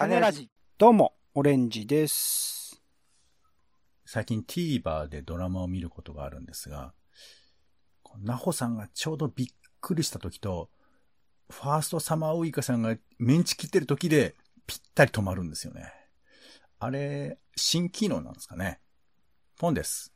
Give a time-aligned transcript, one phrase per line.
[0.00, 0.48] 種ラジ。
[0.78, 2.80] どうも、オレンジです。
[4.06, 6.94] 最近 TVer でドラマを見ることがあるんですが、
[8.18, 9.48] ナホさんがちょうどびっ
[9.82, 10.70] くりした時と、
[11.50, 14.36] ファーストサマーウイカさんがメンチ切ってる時で
[14.66, 15.92] ぴったり止まるんですよね。
[16.78, 18.80] あれ、新機能なんですかね。
[19.58, 20.14] ポンです。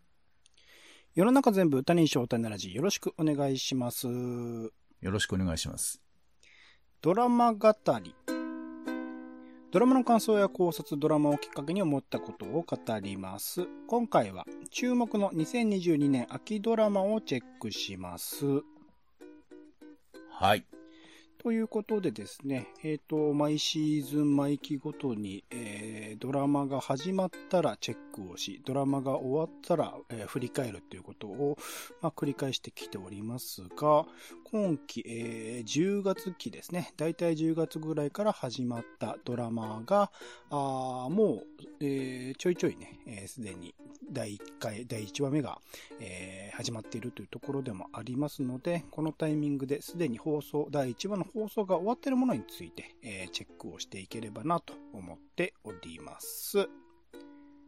[1.15, 2.73] 世の中全部歌にしよう種ラジ。
[2.73, 4.09] よろしくお願いします。
[4.09, 4.71] よ
[5.03, 6.01] ろしくお願いします。
[7.03, 8.34] ドラマ語り。
[9.75, 13.67] ドラマの感想や考察、ドラマをきっかけに思ったことを語ります。
[13.89, 18.45] 今回は注目の2022年秋ドラマをチェックします。
[20.31, 20.65] はい。
[21.45, 31.59] ということでですね、えっ、と、毎シーズン毎期ごとに、えードラマが始まったらチェックをし、ドラマが終わったら、えー振り返るということを、
[32.01, 34.07] まあ、繰り返してきておりますが、
[34.55, 40.13] 今期、えー10月期ですね、だいたい10月ぐらいから始まったドラマが、
[40.49, 41.47] あもう、
[41.81, 43.75] えーちょいちょいね、えーすでに
[44.13, 45.61] 第1回、第1話目が、
[45.99, 56.69] えー始まっているというところでもありますので、このタイミングですでに放送、第1話の放送が終わっているものについて、えーチェックをしていければなと思っております。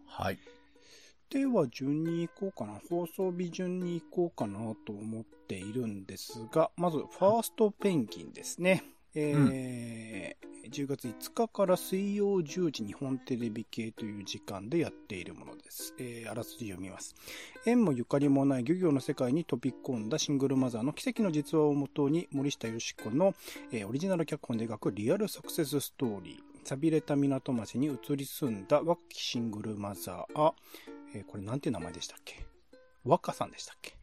[0.07, 0.39] はい。
[1.31, 2.81] では、順に行こうかな。
[2.89, 8.85] 放送日順に行こうかなと思っているんですが、まず、ファーストペンギンですね。
[9.15, 15.95] えー10月5日から水曜10時日本テレビ系という時間でやっているものです。
[15.97, 17.15] えーあらすじ読みます。
[17.65, 23.33] 縁もゆかりもない漁業の世界に飛び込んだシングルマザーの奇跡の実話をもとに森下よし子の、
[23.71, 26.67] えーオリジナル脚本で描くリアルサクセスストーリー。
[26.67, 30.53] 寂れた港町に移り住んだ若きシングルマザー、
[31.17, 32.45] えーこれなんていう名前でしたっけ？
[33.05, 33.97] 若さんでしたっけ？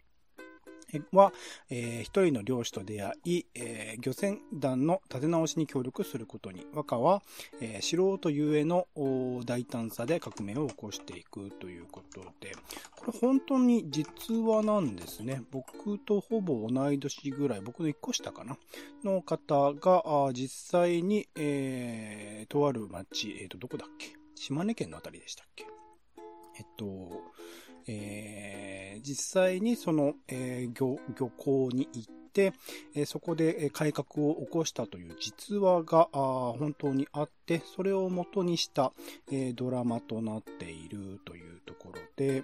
[1.11, 1.33] は、
[1.72, 7.23] えー一人の漁師と出会い、えー漁船団の立て直しに協力することに、若は、
[7.61, 8.88] えー素人ゆえの
[9.45, 12.55] 大胆さで革命を起こしていくということで、
[12.95, 15.42] これ本当に実話なんですね。
[15.52, 18.58] 僕とほぼ同い年ぐらい、僕の一個下かな？
[19.04, 24.08] の方が、実際に、えーとある町、えっ、と、どこだっけ？
[24.36, 25.65] 島根県のあたりでしたっけ？
[26.58, 27.21] えっと、
[27.87, 32.53] えー実際にその、えー漁、漁港に行って、
[32.95, 38.93] えそこで改革を起こしたという実話が本当にあって、それを元にした、
[39.31, 42.43] えドラマとなっているというところで、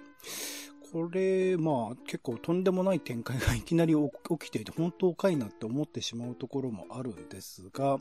[0.92, 3.94] これ、まあ、結構とんでもない展開がいきなり
[4.40, 8.00] 起きていて、本当かいなって思ってしまうところもあるんですが、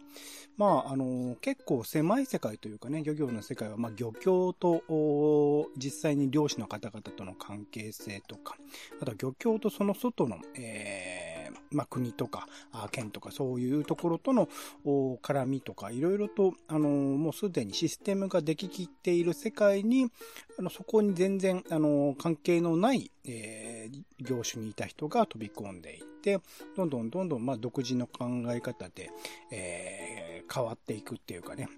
[0.57, 8.57] まあ、あの、結構狭い世界というかね、漁業の世界は、まあ、漁協と、実際に漁師の方々との関係性とか、
[9.01, 11.38] あとは漁協とその外の、えー
[11.71, 12.47] まあ、国とか、
[12.91, 14.47] 県とか、そういうところとの
[14.85, 20.09] 絡みとか、いろいろと、あの、もうすでにシステムができきっている世界に、
[20.57, 26.39] あの、そこに全然、あの、関係のない、えー業種にいた人が飛び込んでいって、
[26.75, 29.09] どんどんどんどん、まあ、独自の考え方で、
[29.51, 31.69] え変わっていくっていうかね、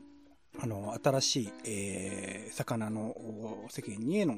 [0.62, 4.38] あの、新しい、えー魚のお世間にへの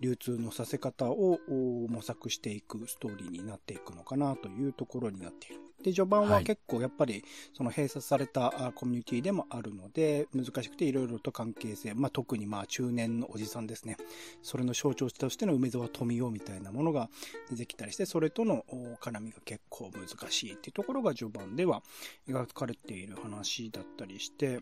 [0.00, 5.60] 流通のさせ方をお模索していくストーリーになっていくのかなというところになっている。
[5.82, 7.24] で、序盤ははい結構やっぱり、
[7.54, 13.96] その閉鎖されたあコミュニティでもあるので、難しくていろいろと関係性、まあ特にまあ中年のおじさんですね。
[14.42, 17.08] それの象徴としての梅沢富美男みたいなものが
[17.50, 21.82] 出てきたりして、それとのお絡みが結構難しいっていうところが序盤では
[22.28, 24.60] 描かれている話だったりして、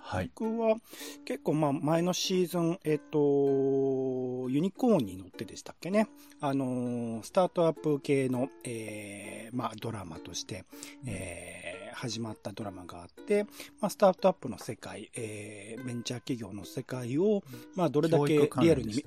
[0.00, 0.30] はい。
[0.34, 0.76] 僕は
[1.24, 6.08] 結構まあ前のシーズン、えっ、と、ユニコーンに乗ってでしたっけね。
[6.40, 10.64] あのースタートアップ系の、えーまあドラマとして、
[11.06, 13.42] えー始まったドラマがあって、
[13.80, 17.42] まあスタートアップの世界、えーベンチャー企業の世界を、
[17.74, 19.02] まあどれだけリアルにね。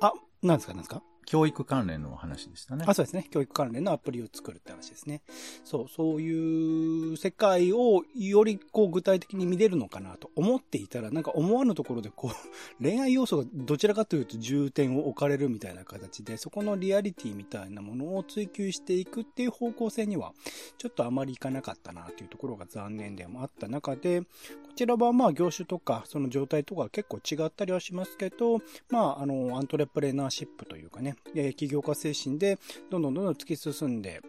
[0.00, 0.12] あ、
[0.42, 1.02] なんですかなんですか？
[1.28, 2.86] 教育関連の話でしたね。
[2.88, 3.26] あ、そうですね。
[3.30, 5.20] 教育関連のアプリを作るって話ですね。
[5.62, 12.32] そう、そういう世界をよりこう具体的に見れるのかなと思っていたら、なんか思わぬところでこう、
[12.82, 20.32] 恋愛要素がどちらかというと重点を置かれるみたいな形で、そこのリアリティみたいなものを追求していくっていう方向性には、
[20.78, 24.26] ちょっとあまりいかなかったなというところが残念でもあった中で、こ
[24.74, 32.58] ちらはまあ業種とかその状態とか結構違ったりはしますけど、まああの、アントレプレナーシップというかね、え起業家精神で
[32.90, 34.20] どんどんどんどん突き進んで、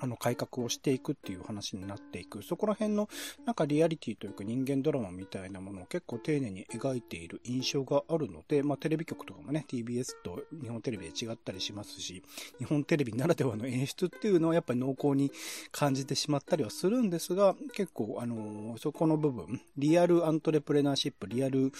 [0.00, 2.42] あの、改革をしていくっていう話になっていく。
[2.42, 3.08] そこら辺の、
[3.44, 12.22] なんかリアリティというか人間ドラマみたいなものを結構丁寧に描いている印象があるので、まあ、テレビ局とかもね、TBS と日本テレビで違ったりしますし、
[12.58, 15.30] 日本テレビならではの演出っていうのはやっぱり濃厚に
[15.72, 21.72] 感じてしまったりはするんですが、結構、あの、そこの部分、リアルアントレプレナーシップ、リアル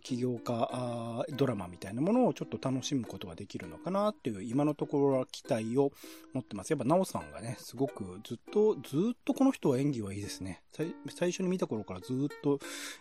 [0.00, 5.92] 起業家ドラマみたいなものをちょっと楽しむことができるのかなっていう、今のところは期待を
[6.32, 6.70] 持ってます。
[6.70, 10.62] やっぱ、なおさんがね、すごくずっと、ずっとこの人は演技はいいですね。
[11.08, 12.58] 最初に見た頃からずっと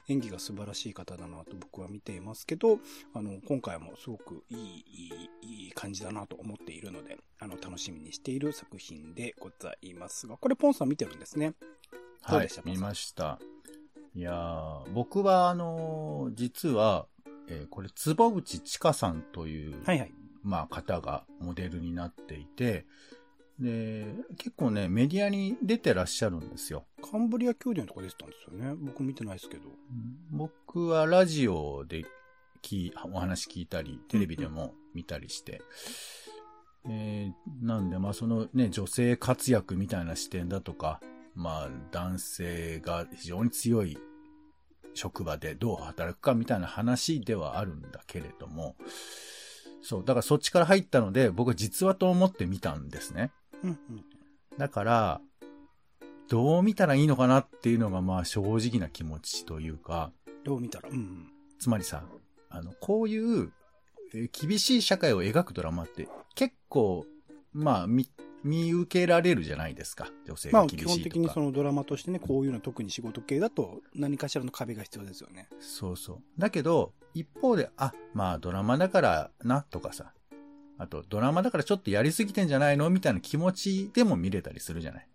[0.07, 2.79] 演技が素晴らしい方だなと僕は見ていますけど、
[3.13, 11.53] あの、今回もすごくいい、いい、いい感じだなと思っているので、あの、楽しみにしている作品でございますが、これポンさん見てるんですね。
[12.21, 13.39] はい、見ました。
[14.15, 17.07] いやー、僕はあのー、実は、
[17.47, 20.11] えー、これ、坪内千佳さんという、はいはい。
[20.43, 22.85] まあ、方がモデルになっていて、
[23.59, 24.05] で、
[24.37, 26.85] 結構ね、メディアに出てらっしゃるんですよ。
[27.01, 28.75] カンブリア宮殿とか出てたんですよね。
[28.79, 29.63] 僕見てないですけど。
[30.31, 32.05] 僕はラジオで
[32.61, 35.61] きお話聞いたり、テレビでも見たりして、
[36.85, 40.99] うんうん、えー、なんで、まあそのね、女性活躍みたいな視点だとか、
[41.33, 43.97] まあ男性が非常に強い
[44.93, 48.75] 職場でどう働くかみたいな話ではあるんだけれども、
[49.81, 53.31] そう、だからそっちから入ったので、僕は実話と思って見たんですね。
[53.63, 54.05] うんうん、
[54.57, 55.21] だから、
[56.29, 60.11] どう見たらいいのかなっていうのが、まあ正直な気持ちというか。
[60.43, 60.89] どう見たら？
[60.89, 61.31] うん。
[61.59, 62.03] つまりさ、
[62.49, 63.51] あの、こういう、
[64.31, 67.05] 厳しい社会を描くドラマって結構、
[67.51, 68.09] まあ、見、
[68.43, 70.07] 見受けられるじゃないですか。
[70.25, 70.85] 女性が厳しい。
[70.85, 75.49] まあ、基本的にそのドラマとしてね、こういうの特に仕事系だと何かしらの壁が必要ですよね。
[75.59, 76.21] そうそう。
[76.37, 80.13] だけど、一方で、あ、まあドラマだからな、とかさ。
[80.77, 85.07] あと、ドラマだからちょっとやりすぎてんじゃないのみたいな気持ちでも見れたりするじゃない。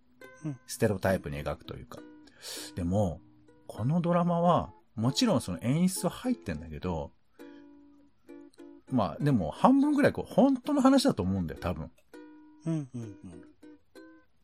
[0.44, 0.58] うん。
[0.66, 2.00] ステロタイプに描くというか。
[2.74, 3.20] でも、
[3.66, 7.12] このドラマは、もちろんその演出は入ってんだけど、
[8.90, 11.90] まあでも半分ぐらいこう本当の話だと思うんだよ、多分。
[12.66, 13.42] うんうんうん。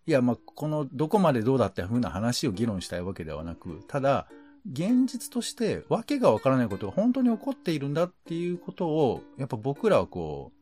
[0.07, 4.27] いや、まあ、このどこまでどうだって風な話を議論したいわけではなく、ただ、
[4.71, 10.58] 現実としてわけがわからないことが本当に起こっているんだっていうことを、やっぱ僕らはこう、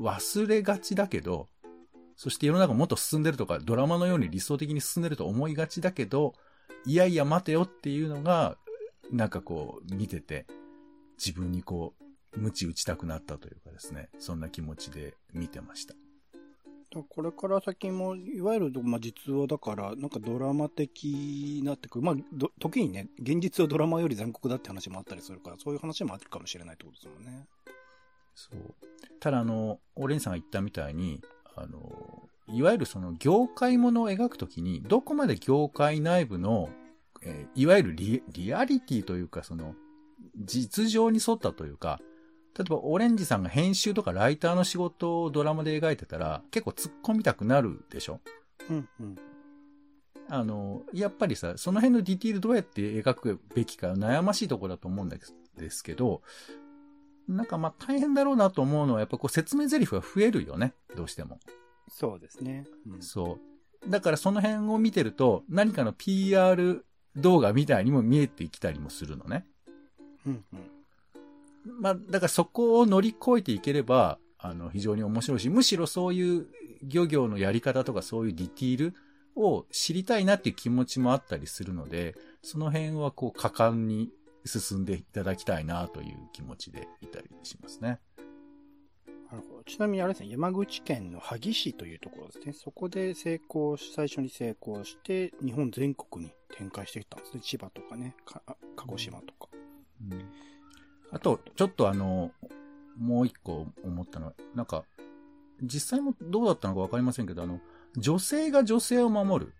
[0.00, 1.48] 忘れがちだけど、
[2.16, 6.34] そして世の中もっと進んでるとか、ドラマのように理想的に進んでると思いがちだけど、
[6.86, 8.56] いやいや待てよっていうのが、
[9.10, 10.46] なんかこう、見てて、
[11.18, 15.94] 自分にこう、鞭打ちたくなったというかですね、そんな気持ちで見てました。
[17.08, 22.04] これから先も、いわゆる、まあ、実話だから、なんかドラマ的になってくる。
[22.04, 22.16] まあ、
[22.60, 27.46] 時にね、現実はドラマより残酷だって話もあったりするから、そういう話もあるかもしれないってことですもんね。
[28.34, 28.74] そう。
[29.20, 31.22] ただ、あの、オレンさんが言ったみたいに、
[31.56, 36.68] あの、いわゆるその業界ものを描くときに、どこまで業界内部の、
[37.22, 39.74] えー、いわゆるリリアリティというか、その、
[40.36, 42.00] 実情に沿ったというか、
[42.56, 48.20] 例えば、オレンジさんが編集とかライターの仕事をドラマで描いてたら、結構突っ込みたくなるでしょ？
[48.68, 49.16] うんうん。
[50.28, 56.22] あの、やっぱりさ、その辺のディティールどうやって描くべきか悩ましいところだと思うんですけど、
[57.28, 60.74] なんかまあ大変だろうなと思うのは、やっぱこう説明台詞が増えるよね。
[60.96, 61.38] どうしても。
[61.88, 62.64] そうですね。
[62.88, 63.38] うん、そ
[63.86, 63.90] う。
[63.90, 66.84] だからその辺を見てると、何かの PR
[67.16, 69.46] 動画みたいにも見えてきたりもするのね。
[70.26, 71.80] うんうん。
[71.80, 76.46] まあ、だからそこを乗り越えていければ、あの、非常に面白いし、むしろそういう
[76.82, 78.94] 漁業のやり方とかそういうディティール
[79.36, 84.10] を知りたいなっていう気持ちもあったりするので、その辺はこう果敢に
[84.44, 88.00] 進んでいただきたいなという気持ちでいたりしますね。
[89.30, 89.64] なるほど。
[89.64, 92.52] ちなみにあれですね、山口県の萩市というところですね。
[92.52, 97.40] そこで成功し、最初に成功して、日本全国に展開してきたんですね。
[97.42, 98.42] 千葉とかね、か
[98.76, 99.48] 鹿児島とか。
[100.10, 100.54] うん
[101.14, 102.32] あと、ちょっとあの、
[102.98, 104.84] もう一個思ったのは、なんか、
[105.62, 107.60] 実際もどうだったのかわかりませんけど、あの、
[107.96, 109.54] 女性が女性を守る。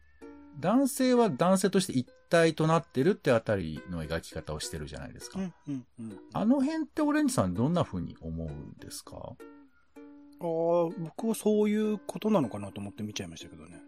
[0.60, 5.38] 男性は男性として一体となってるってあたりの描き方をしてるじゃないですか。
[5.38, 9.16] うんうんうん、あの辺ってオレンジさんどんな風に思うんですか？
[9.16, 13.80] ああ、僕はそういうことなのかなと思って見ちゃいましたけどね。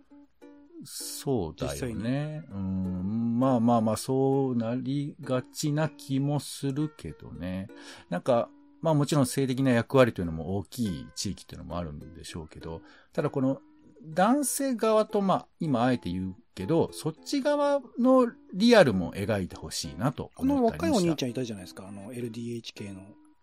[0.84, 2.44] そうだよね。
[2.52, 3.38] うん。
[3.38, 7.68] まあまあまあ、そうなりがちな気もするけどね。
[8.10, 8.48] なんか、
[8.82, 12.82] まあもちろん性的な役割というのも大きい地域というのもあるんでしょうけど、
[13.12, 13.60] ただこの
[14.02, 23.02] 男性側とまあ今あえて言うけど、そっち側のリアルも描いてほしいなとあの若いお兄ちゃんいたじゃないですか、あの LDH 系の。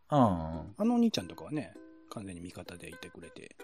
[0.10, 1.74] ああのお兄ちゃんとかはね、
[2.10, 3.56] 完全に味方でいてくれて。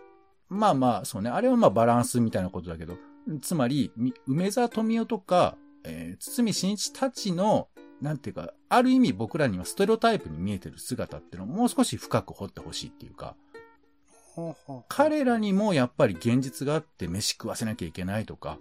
[0.50, 1.30] まあまあ、そうね。
[1.30, 2.98] あれはまあバランスみたいなことだけど、
[3.42, 3.92] つまり、
[4.26, 7.70] 梅沢富美男とか、えー、堤真一たちの、
[8.02, 13.36] なんていうか、ある意味僕らにはステレオタイプに見えてる姿っていうのをもう少し深く掘ってほしいっていうか、
[14.88, 18.60] 彼らにもやっぱり現実があって飯食わせなきゃいけないとか、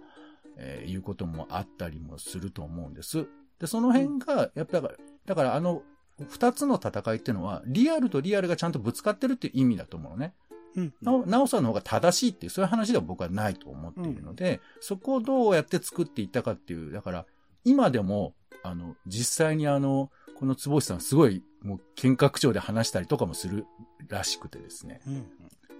[0.57, 3.27] えー、いうこともあったりもすると思うんです。
[3.59, 4.93] で、その辺が、やっぱだから、
[5.25, 5.83] だからあの、
[6.27, 10.33] 二つの戦いっていうのは、リアルとリアルがちゃんとぶつかってるっていう意味だと思うのね。
[10.75, 17.25] うん、なお、なおさんの方が正しいっていう、そういう話では僕はないと思っているので、うん、そこをどうやって作っていったかっていう、だから、
[17.63, 18.33] 今でも、
[18.63, 23.65] あの、実際にあの、この坪内さんすごい、もう、見学長で話したりとかもする
[24.07, 25.01] らしくてですね。
[25.07, 25.25] うん、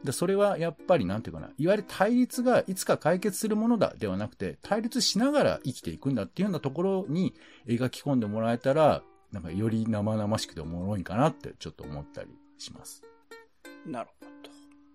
[0.04, 7.34] で、それはやっぱりなんていうかな、いわゆる対立がいつか解決するものだではなくて、対立しながら生きていくんだっていうようなところに
[7.68, 13.04] 描き込んでもらえたら、なんかより生々しくておもろいかなってちょっと思ったりします。
[13.86, 14.30] なるほど。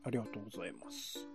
[0.04, 1.28] ありがとうございます。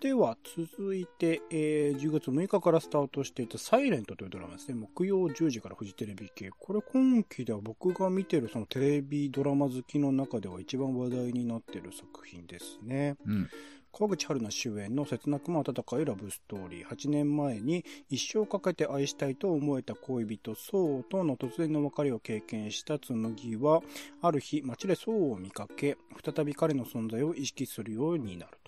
[0.00, 4.74] では、続いて、えー、10月6日からスタートしていたサイレントというドラマですね。
[4.74, 6.48] 木曜10時からフジテレビ系。
[6.58, 13.16] これ今期では僕が見てるそのテレビドラマ好きの中では一番話題になってる作品ですね。
[13.26, 13.50] うん。
[13.92, 16.86] 川口春奈主演の切なくも温かいラブストーリー。
[16.86, 23.82] 8年前に一生かけて愛したいと思えた恋人、ソウとの突然の別れを経験した紬は、
[24.22, 28.59] ある日街でソウを見かけ、再び彼の存在を意識するようになると。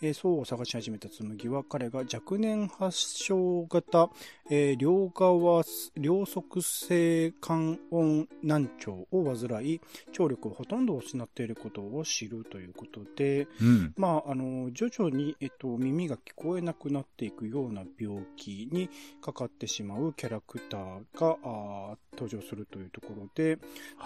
[0.00, 4.10] えー、層を探し始めた紬は彼が若年発症型、
[4.50, 5.64] えー、両側、
[5.96, 9.80] 両側性肝音難聴を患い、
[10.12, 18.88] 聴力をほとんど失っていることを知るということで、うん、まあ、あの、徐々に、えっと、耳が聞こえなくなっていくような病気に
[19.20, 20.80] かかってしまうキャラクター
[21.18, 23.58] が、あ登場するというところで、はい、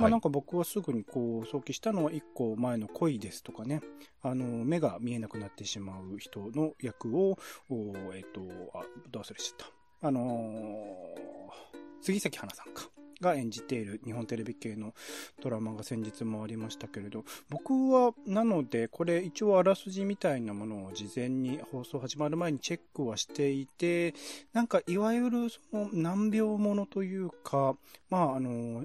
[0.02, 3.80] まあなんか僕はすぐにこう、想起したのは一個前の恋ですとかね、
[4.22, 7.38] あの、目が見えなくなってしまう人の役を、
[8.14, 8.40] えっ、と、
[8.74, 9.66] あ、どう忘れちゃっ
[10.00, 10.08] た。
[10.08, 12.90] あのー、杉咲花さんか。
[13.22, 14.92] が演じている日本テレビ系の
[15.40, 24.14] ドラマが先日もありましたけれど、僕は、なので、これ一応あらすじみたいなものを事前に放送始まる前にチェックはしていて、
[24.52, 27.76] なんかいわゆるその難病ものというか、
[28.10, 28.84] まああの、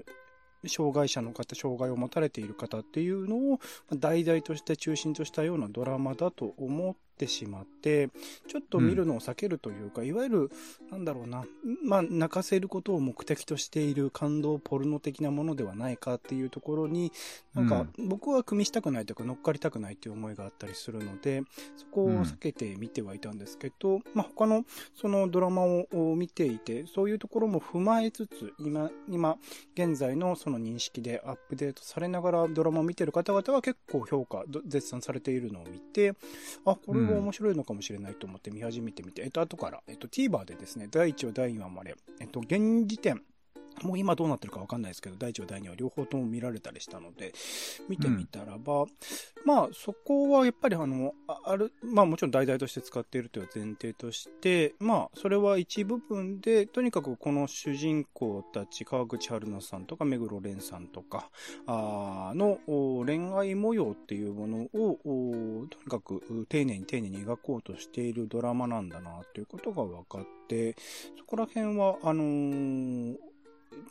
[0.66, 3.60] 障害者の方、障害を持たれている方っていうのを
[3.94, 8.10] 題材として中心としたようなドラマだと思ってしまって、
[8.46, 10.50] ちょっと見るのを避けるというか、うん、いわゆる、
[10.90, 11.44] なんだろうな、
[11.84, 17.12] まあ、泣かせることを目的としている感動ポルノ的なものではないかっていうところに、
[17.54, 21.42] なんか、僕は組みしたくないというか乗っかりたくないっていう思いがあったりするので、
[21.76, 29.36] そこを避けて見てはいたんですけど、うん、まあ、他のそのドラマを見ていて、そういうところも踏まえつつ、今、今、
[29.74, 36.14] 現在のその認識でアップデートされながらドラマを見てる方々は結構評価、絶賛されているのを見て、
[36.64, 43.22] あ、これも面白いのかもしれないと思って見始めてみて、えっと、後から、えっと、TVer でですね、第1話、第2話まで、えっと、現時点、
[43.82, 47.32] もう今どうなってるかわかんないですけど、第1話、第2話両方とも見られたりしたので、
[47.88, 48.88] 見てみたらば、うん、
[49.44, 61.30] まあ、そこはやっぱりあの、ある、まあもちろん題材として使っているという前提として、まあ、それは一部分で、とにかくこの主人公たち、川口春奈さんとか目黒蓮さんとか、
[61.66, 70.76] あの恋愛模様っていうものを、とにかく丁寧に丁寧に描こうとしているドラマなんだな、ということが分かって、
[71.18, 73.27] そこら辺は、あのー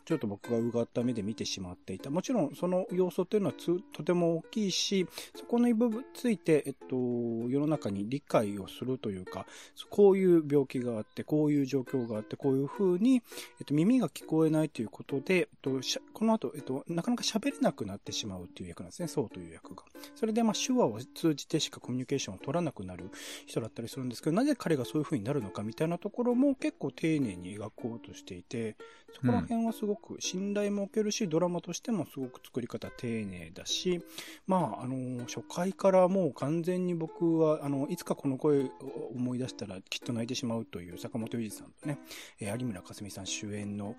[0.04, 2.10] ちょっと僕がうがった目で見てしまっていた。
[2.10, 3.54] もちろんその要素っていうのは
[3.92, 9.46] とても大きいし、そこの部分について、えっと、世の中に理解をするというか、
[9.90, 13.22] こういう病気があって、こういう状況があって、こういう風に、
[13.60, 15.80] えっと、耳が聞こえないということで、えっと、
[16.12, 19.08] この後、えっと、なかなか喋れなくなってしまうっていう役なんですね。
[19.08, 19.82] そうという役が。
[20.14, 23.10] それで、まあ、手話を通じてしかコミュニケーションを取らなくなる
[23.46, 28.76] 人だったりするんですけど、なぜ彼がそういう風になるのかみたいなところも結構丁寧に描こうとしていて、
[29.14, 34.00] そこら辺はすごく信頼も受けるし、ドラマとしてもすごく作り方丁寧だし、
[34.46, 38.70] まあ、あの、初回からもう完全に僕は、あの、いつかこの声を
[39.14, 41.98] 思い出したらきっと泣いてしまうという坂本裕二さんとね、
[42.40, 43.96] え有村架純さん主演の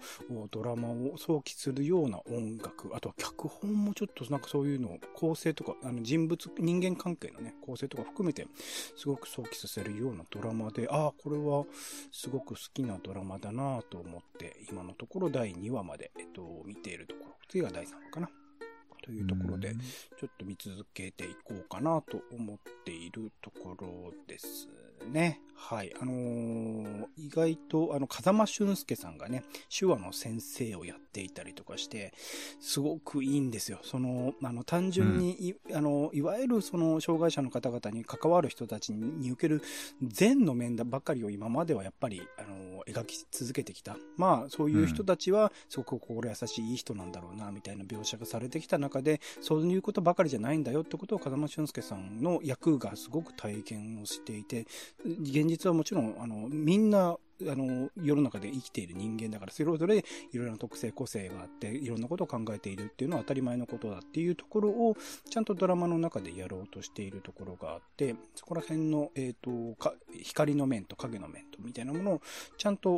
[0.52, 8.48] ドラマを想起するような音楽、あとは脚本もちょっとなんかそういうのを構成とか、あの人物、人間関係のね、構成とか含めて、
[8.96, 11.66] すごく想起させるようなドラマで、ああ、これは
[12.12, 17.36] すごく好きなドラマだなと思って、今のところ第2話まで、えっと、見ているところ。
[17.48, 18.30] 次が第3話かな。
[19.02, 19.74] というところで、
[20.20, 24.68] ちょっと見続けていこうかなと思っているところです
[25.12, 25.40] ね。
[25.62, 25.94] はい。
[26.02, 29.44] あのー意外と、あの、風間俊介さんがね、
[29.78, 32.14] 手話の先生をやっていたりとかして、
[32.62, 33.80] すごくいいんですよ。
[33.84, 39.62] その、あの、単純に、いあの、いわゆるその、障害者の方々に関わる人たちにに受ける
[40.02, 43.98] 善の面ばかりを今まではやっぱり、あの、描き続けてきた。
[44.16, 54.66] まあ、そういう人たちは、すごく心優しいいい人なんだろうな、みたいな描写がされてきた中で、そういうことばかりじゃないんだよってことを風間俊介さんの役がすごく体験をしていて、
[55.06, 60.04] 現実はもちろん、あの、みんな、あの、世の中で生きている人間だから、それぞれい
[60.38, 64.98] ろいろな特性、個性があって、いろんなことを考えているっていうのは当たり前のことだっていうところを、
[65.30, 69.50] ちゃんとドラマの中でやろうとしているところがあって、そこら辺の、えっ、と、
[70.22, 72.22] 光の面と影の面とみたいなものを、
[72.58, 72.90] ちゃんと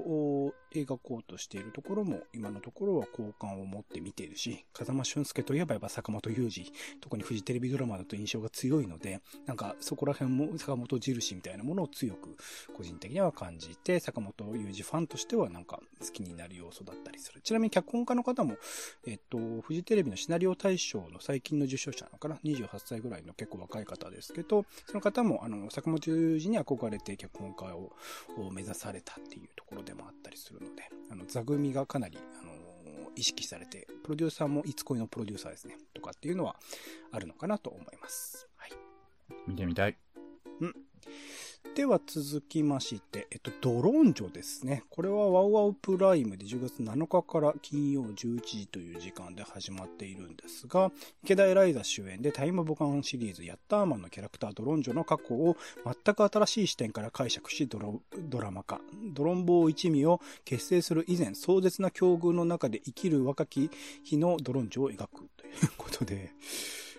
[0.73, 12.37] 描こうとしているところも、今のところは好感を持って見ているし、風間俊介といえばやっぱ坂本雄二、特にフジテレビドラマだと印象が強いので、なんかそこら辺も坂本印みたいなものを強く
[12.75, 17.41] 個人的には感じて、坂本雄二ファンとしてはなんか好きになる要素だったりする。
[17.41, 18.55] ちなみに脚本家の方も、
[19.05, 27.91] えっと、フジテレビのシナリオ大賞の最近の受賞者なのかな ?28 歳ぐらいの結構若い方ですけど、その方もあの、坂本雄二に憧れて脚本家を
[28.37, 32.51] を目指されたっていうところでもあったりするので、あの、座組がかなり、あの、
[33.15, 36.55] 意識されて、プロデューサーもいつ恋のプロデューサーですね、とかっていうのは
[37.11, 38.47] あるのかなと思います。
[38.55, 38.71] はい。
[39.47, 39.97] 見てみたい。
[41.75, 44.83] では続きまして、えっと、ドロンジョですね。
[44.89, 50.91] これはワウワウプライムで10月7日から金曜11時という時間で始まっているんですが、
[51.23, 57.79] 池田エライザ主演でタイムボカンシリーズヤッターマンのキャラクタードロンジョの過去を全く新しい視点から解釈しド
[58.41, 58.81] ラマ化。
[59.13, 63.71] ドロンボー一味を結成する以前壮絶な境遇の中で生きる若き
[64.03, 66.31] 日のドロンジョを描くということで、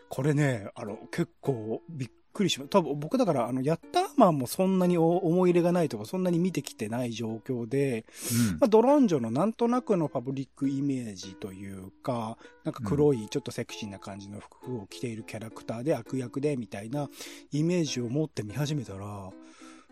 [0.08, 8.04] これね、あの、結構びっくりしま多分僕だから、あの、ヤッターマンもそんなにお思い入れがないとか、そんなに見てきてない状況で、
[8.50, 17.08] うんまあ、ドロンジョのなんとなくのパブリックイメージというか、なんか黒いちょっとセクシーな感じの服を着ているキャラクターで悪役でみたいな
[17.52, 19.30] イメージを持って見始めたら、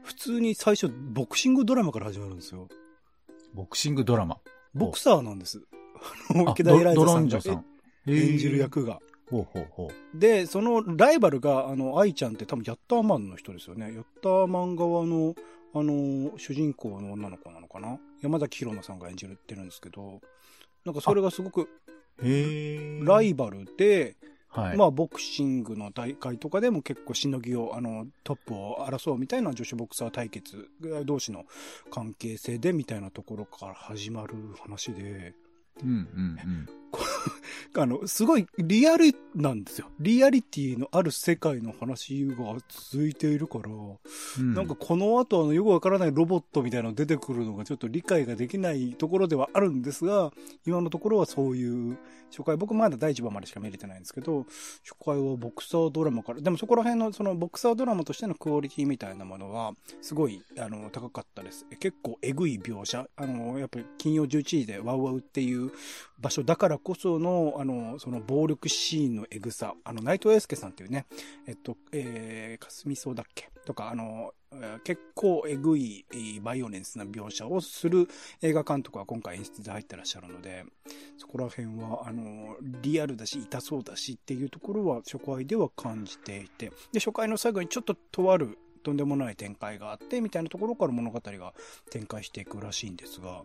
[0.02, 2.68] 普通に最初ボクシングドラマから始まるんですよ。
[3.54, 4.38] ボクシングドラマ。
[4.74, 5.62] ボクサーなんです。
[6.30, 7.64] あのあ池田エライドザさんがドロンジョさん。
[8.06, 9.00] 演じる役が。
[9.30, 10.18] ほうほうほう。
[10.18, 13.94] で、そのライバルが、あの、愛ちゃんって多分ヤッターマンの人ですよね。
[13.94, 15.34] ヤッターマン側の、
[15.72, 17.98] あの、主人公の女の子なのかな？
[18.20, 20.20] 山崎宏奈さんが演じるってるんですけど、
[20.84, 21.68] なんかそれがすごく。
[22.22, 24.16] ライバルで、
[24.48, 24.76] はい。
[24.76, 30.68] まあ、ボクシングの大会とかでも結構しのぎを、あの、トップを争うみたいな女子ボクサー対決
[31.04, 31.44] 同士の
[31.92, 35.34] 関係性でみたいなところから始まる話で、
[35.82, 36.68] うんうん
[37.74, 39.86] あの、すごいリアルなんですよ。
[40.00, 42.36] リアリティのある世界の話が
[42.68, 44.54] 続いているから、うん。
[44.54, 50.32] なんかこの後あのよくわからないロボットみたいなの出てくるのがちょっと理解ができないところではあるんですが、
[50.66, 51.98] 今のところはそういう
[52.30, 54.46] 初回、僕まだ第1話までしか見れてないんですけど、
[54.84, 61.66] 初回はボクサードラマから、でもそこら辺のそのボクサードラマとしてのクオリティみたいなものは、すごい、あの、高かったです。
[61.80, 65.72] 結構エグい描写、あの、やっぱり金曜11時でワウワウっていう
[66.20, 71.06] 場所だからこその、あの、その暴力シーンのエグさ、あの、内藤英介さんっていうね、
[71.46, 74.32] えっと、えー、かすみそうだっけとか、あの、
[74.82, 76.04] 結構エグい、
[76.42, 78.08] バイオレンスな描写をする
[78.42, 80.64] 映画監督は今回演出で入ってらっしゃるので、
[81.18, 91.54] そこら辺は、あの、リアルだし、痛そうだしっていうところは初回では感じていて、で、初回の最後にちょっととあるとんでもない展開があって、みたいなところから物語が
[91.90, 93.42] 展開していくらしいんですが、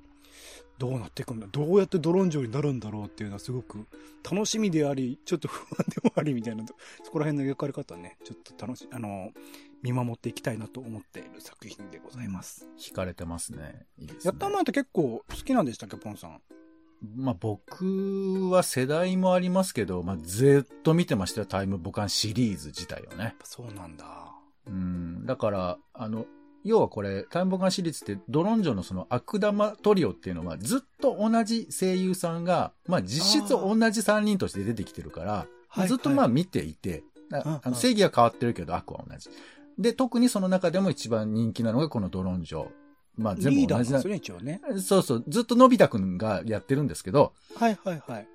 [0.78, 3.88] どうなっていくんだどうやってドロンジョになるんだろうっていうのはすごく
[4.30, 6.66] 楽しみであり、ちょっと不安でもありみたいな、
[7.04, 9.32] そこら辺の描かれ方ね、ちょっと楽しい、あの、
[9.82, 12.68] 見守っていきたいなと思っている作品でございます。
[12.78, 13.86] 惹かれてますね。
[14.00, 14.22] いいですね。
[14.26, 16.42] やったーマンって結構好きなんでしたっけ、ポンさん。
[17.16, 24.34] まあ僕は世代もありますけど、まあずっと見てましたよ、タイムボカンシリーズ自体をねそうなんだ。
[24.68, 25.26] うん。
[25.26, 26.26] だから、あの、
[26.66, 39.30] 要はこれ、タイムボカンシリーズってドロンジョのその悪玉トリオっていうのはずっと同じ声優さんが、まあ実質同じ3人として出てきてるから、はいずっとまあ見ていて、あうんあの正義は変わってるけど悪は同じ。
[39.78, 42.68] で、特にその中でも一番人気なのがこのドロンジョ。
[43.18, 44.62] まあ全部同じなですよね、一応ね。
[44.82, 48.28] そうそう、ずっとのび太くんがやってるんですけど、はいはいはい。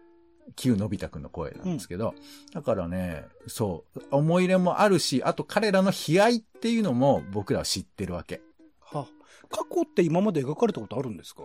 [0.57, 2.15] 旧のび太くんの声なんですけど、
[2.53, 8.41] だからね、そう、思い入れもあるし、あと彼らの悲哀っていうのも僕らは知ってるわけ。
[8.81, 9.07] は、
[9.51, 11.43] 過去って今まで描かれたことあるんですか？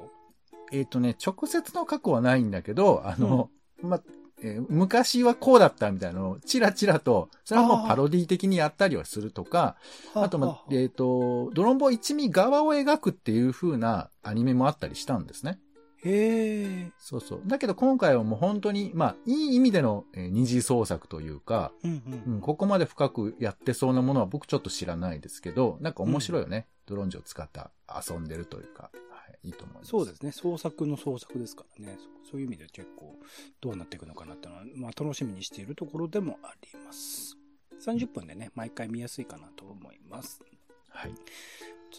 [0.71, 3.49] えっ、とね、直接の過去はないんだけど、あの、
[3.81, 4.01] ま、
[4.41, 9.77] えー昔はこうだったみたいなのを、チラチラと、それはもうパロディ的にやったりはするとか、
[10.13, 15.59] あと、ま、えっ、と、ドロンボ一味側を描くっていう風なアニメもあったりしたんですね。
[16.05, 16.91] へえ。
[16.99, 17.41] そうそう。
[17.45, 22.37] だけど今回はもう本当に、まあ、いい意味での、えー二次創作というか、うんううん。
[22.37, 26.67] ん、ここまで深くやってそうなものは僕ちょっと知らないですけど、なんか面白いよね。
[26.85, 27.71] ドロンジを使った
[28.09, 29.89] 遊んでるというか、はい、いいと思います。
[29.89, 30.31] そうですね。
[30.31, 31.97] 創作の創作ですからね。
[32.23, 33.15] そそういう意味で結構
[33.61, 37.37] どうなっていくのかなっていうのは、まあ楽しみにしているところでもあります。
[37.83, 40.41] 30分でね、毎回見やすいかなと思います。
[40.89, 41.11] はい。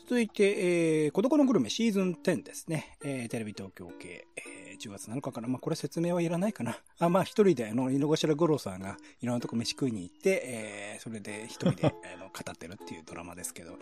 [0.05, 2.97] 続いて、えー、孤独のグルメシーズン10ですね。
[3.03, 6.77] えー、テレビ東京系、えー、10月7日から、まあ、これ説明はいらないかな。
[6.99, 13.79] あ、まあ、一人で、あの、井の頭五郎さんがいろんなとこ飯食いに行って、えー、それで一人で、 あの、語ってるっていうドラマですけど、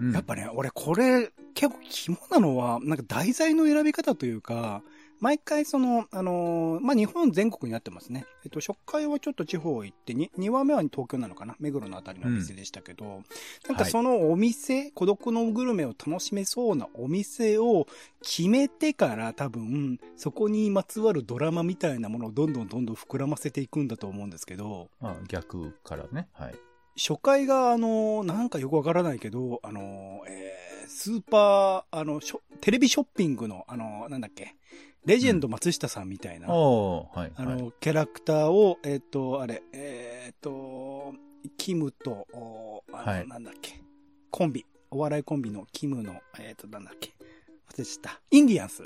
[0.00, 4.82] うんやっぱね、俺これ結構肝なのは、なんか題材の選び方というか、
[5.22, 8.26] 毎回その、あのーまあ、日本全国になってますね。
[8.44, 11.54] えっと、初回はちょっと地方行って、に2話目は東京なのかな？
[11.60, 13.22] 目黒のあたりのお店でしたけど、
[13.68, 17.86] なんかそのお店、孤独のグルメを楽しめそうなお店を
[18.20, 26.26] 決めてから多分、そこにまつわるドラマみたいなものをどんどんどんどん膨らませていくんだと思うんですけど、まあ、逆からね。
[26.32, 26.54] はい。
[26.96, 32.20] 初回が、あの、なんかよくわからないけど、あの、えースーパー、あの、
[32.60, 34.56] テレビショッピングの、あの、なんだっけ、
[35.04, 37.32] レジェンド松下さんみたいな、おー、はい。
[37.34, 41.12] はいあの、キャラクターを、えっ、と、あれ、えっ、と、
[41.58, 42.26] キムと、
[42.92, 43.82] はいなんだっけ、
[44.30, 47.12] コンビ、お笑いコンビのキムの、えっ、と、なんだっけ、
[47.72, 48.20] 忘れちゃった。
[48.30, 48.84] インディアンス。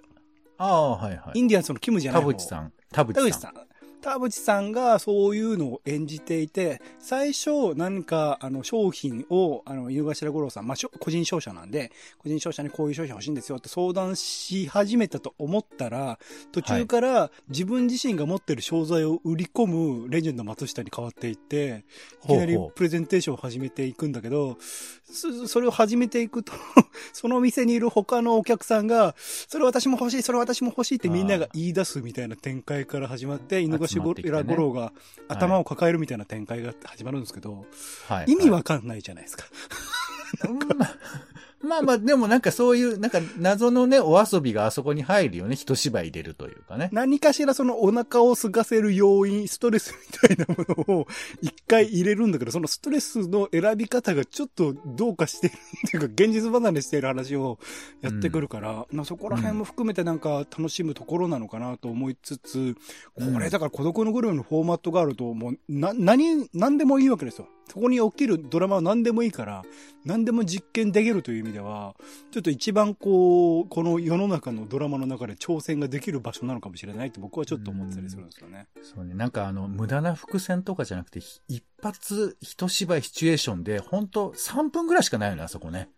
[0.58, 1.38] ああ、はいはい。
[1.38, 2.72] インディアンスのキムじゃない方田淵さん。
[2.92, 3.30] 田淵さん。
[3.30, 3.54] 田淵さん。
[4.06, 16.20] 田淵さんがそういうのを演じていて、最初何かあの商品を、あの、井の頭五郎さん、まあ、個人商社なんで、個人商社にこういう商品欲しいんですよって相談し始めたと思ったら、
[16.52, 21.84] 途中から自分自身が持ってる商材を売り込むレジェンド松下に変わっていって、
[22.22, 24.56] いきなりプレゼンテーションを始めていくんだけど、
[25.10, 26.52] そそれを始めていくと、
[27.12, 34.92] その店にいる他のお客さんが、それ私も欲しい、それ私も欲しいってみんなが言い出すみたいな展開から始まって、井の頭集まってきてね五郎が
[35.28, 37.66] 頭を抱えるみたいな展開が始まるんですけど、
[38.08, 38.30] はい。
[38.30, 39.44] 意味わかんないじゃないですか。
[40.78, 40.96] まあ
[41.66, 45.56] まあまあ、でもなんかそういう、なんか謎のね、お遊びがあそこに入るよね。
[45.56, 46.88] 一芝居入れるというかね。
[46.92, 49.94] 何かしらそのお腹を空かせる要因、ストレス
[50.28, 51.06] みたいなものを
[51.42, 57.58] 一回入れるんだけど、そのストレスの選び方がちょっとどうかしてるっていうか、現実離れしている話を
[58.00, 62.76] やってくるから、まあそこら辺も含めてなんか楽しむところなのかなと思いつつ、
[63.16, 67.48] うんこれだから孤独のグルメのフォーマットがあると、もう、な、何、何でもいいわけですよ。
[67.68, 69.64] そこに起きるドラマは何でもいいから、
[70.04, 71.94] 何でも実験できるという意味では、
[72.30, 78.68] ちょっと一番こう、この世の中のドラマの中で挑戦ができる場所なのかもしれないって僕はちょっと思ってたりするんですよね。
[78.82, 79.14] そうね。
[79.14, 85.88] なんかあの、無駄な伏線とかじゃなくて、ひ一発一芝居シチュエーションで、本当3分ぐらいしかないよね、あそこね。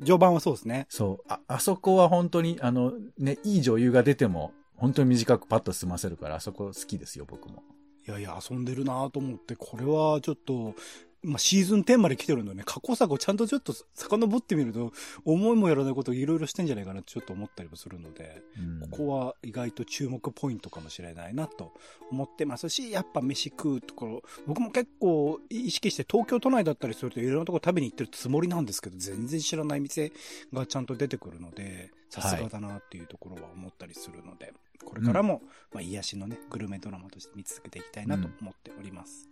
[0.00, 0.86] 序盤はそうですね。
[0.88, 1.24] そう。
[1.28, 7.62] あ、あそこは本当に、あの、ね、いい女優が出ても、本当に短くパッと済ませるから、あそこ好きですよ、僕も。
[8.06, 10.74] いやいや、遊んでるなと思って、これはちょっと、
[11.22, 14.92] まあ、シーズン10まで来てるんでね、過去作をちゃんとちょっと遡ってみると、
[15.24, 18.88] 思いもやらないことをいろいろしてんじゃないかなってちょっと思ったりもするので、うん。
[18.90, 21.72] ここは意外と注目ポイントかもしれないなと
[22.10, 30.12] 思ってますし、やっぱ飯食うところ、僕も結構意識して東京都内だったりするといろんなところ食べに行ってるつもりなんですけど、全然知らない店
[30.52, 34.52] がちゃんと出てくるので、さすがだなっていうところは思ったりするので、
[34.84, 39.29] これからも、まあ、癒しのね、グルメドラマとして見続けていきたいなと思っております。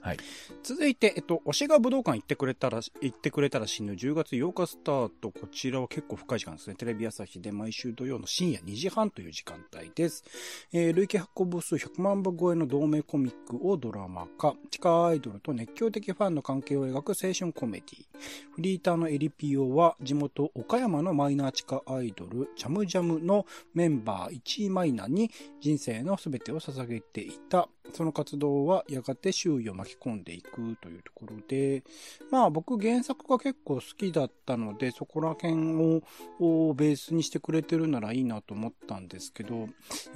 [0.00, 0.16] はい。
[0.62, 5.30] 続いて、えっと、推しが武道館行ってくれたら、行ってくれたら死ぬ10月8日スタート。
[5.30, 6.74] こちらは結構深い時間ですね。
[6.74, 10.24] テレビ朝日で毎週土曜の深夜2時半という時間帯です。
[10.72, 14.54] えー累計発行部数100万部超えの同名コミックをドラマ化。
[14.70, 18.06] 地下アイドルと熱狂的ファンの関係を描く青春コメディ。
[18.54, 27.68] フリーターのエリピオは地元岡山のマイナー地下アイドル、ジャムジャムのメンバー1位マイナーに人生の全てを捧げていた。
[27.92, 31.82] その活動はやがて周囲を巻き込んでいくというところで、
[32.30, 36.02] まあ僕原作が結構好きだったので、そこら辺を
[36.40, 39.66] をベースにしてくれてるならいいなと思ったんですけど、や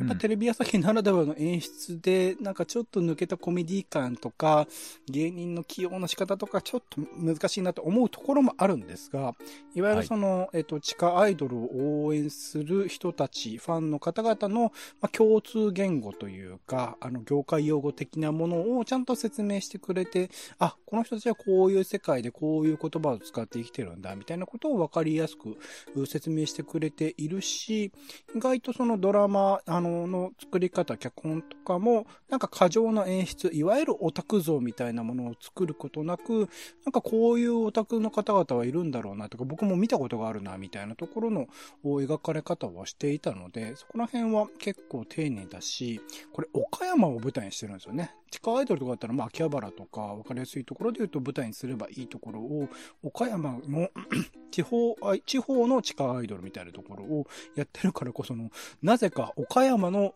[0.04, 4.66] っぱテレビ朝日ならではの演出で、なんかちょっと抜けたコメディ感とか、
[5.08, 9.34] 芸人の起用の仕方とか、ちょっと難しいなと思うところもあるんですが、
[9.74, 25.58] いわゆるその、えっと、地下アイドルを応援する人たち、ファンの方々の、まあ、共通言語というか、あの、業界用語的なものをちゃんと説明ししてくれて、あ、この人たちはこういう世界でこういう言葉を使って生きてるんだ、みたいなことを分かりやすく
[26.06, 27.92] 説明してくれているし、
[28.34, 36.48] 意外とそのドラマ、あの、の作り方、脚本とかも、なんか過剰な演出、いわゆるオタク像みたいなものを作ることなく、
[36.84, 41.46] なんかこういうオタクの方々はいるんだろうなとか、僕も見たことがあるな、みたいなところの
[41.84, 46.00] 描かれ方はしていたので、そこら辺は結構丁寧だし、
[46.32, 48.14] これ岡山を舞台にしてるんですよね。
[48.30, 52.68] 地下アイドルとかだったら、まあ、秋葉原とか、わかりやすいところで言うと舞台にすればいいところを、
[53.02, 53.90] 岡山の
[54.50, 58.50] 地方、地方の地下アイドルみたいなところをやってるからこその、
[58.82, 60.12] なぜか岡山の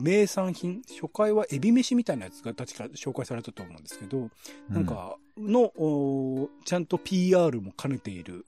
[0.00, 4.30] 名産品、初回はエビ飯みたいなやつが確か紹介されたと思うんですけど、
[4.68, 8.44] なんか、の、ちゃんと PR も兼ねている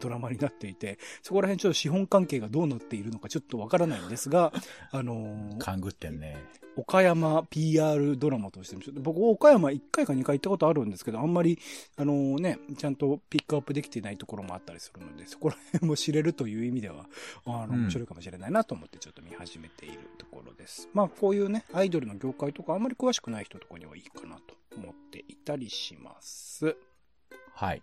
[0.00, 4.52] ドラマになっていて、そこら辺ちょっと資本関係がどうなっているのかちょっとわからないんですが、
[4.90, 6.36] あのー、勘ぐってんね。
[6.74, 11.58] 岡山 PR ドラマとしても、ちょっと僕岡山1回か2回行ったことあるんですけど、あんまり、
[11.96, 17.06] あのー、ね、ちゃんとピックアップできてないところもあったりするので、そこら辺も知れるという意味では、
[17.44, 20.88] あの、面白いかもしれないなと思ってちょっと見始めているところです。
[20.94, 26.76] まあ、こういうね、アイドルの業界とかあんまり詳しくない人とかにはいいかなと思っていたりします。
[27.54, 27.82] はい。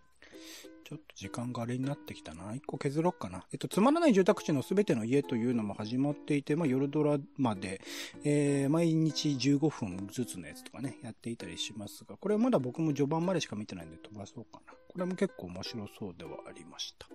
[0.90, 2.56] ちょっと時間があれになってきたな。
[2.56, 3.46] 一個削ろっかな。
[3.52, 7.80] えっと、つまらない住宅地のすべての家というのも始まっていて、まあ、夜ドラまで、
[8.24, 14.74] えー、毎日15分ずつのやつとかね、やっていたりしますが、これはまだ僕も序盤までしか見てないんで飛ばそうかな。
[14.74, 17.06] これも結構面白そうではありました。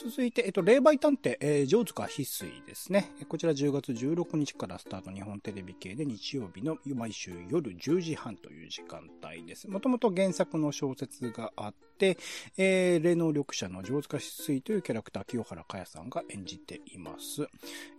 [0.00, 3.10] 続いて、えっと、霊媒探偵、えー、上塚翡翠ですね。
[3.28, 9.68] こちら10月16日からスタート日本テレビ系で日曜日の毎週夜10時半という時間帯です。
[9.68, 12.16] もともと原作の小説があって、
[12.56, 17.48] えー、霊能力者の上塚翡翠というキャラクター、清原かやさんが演じています。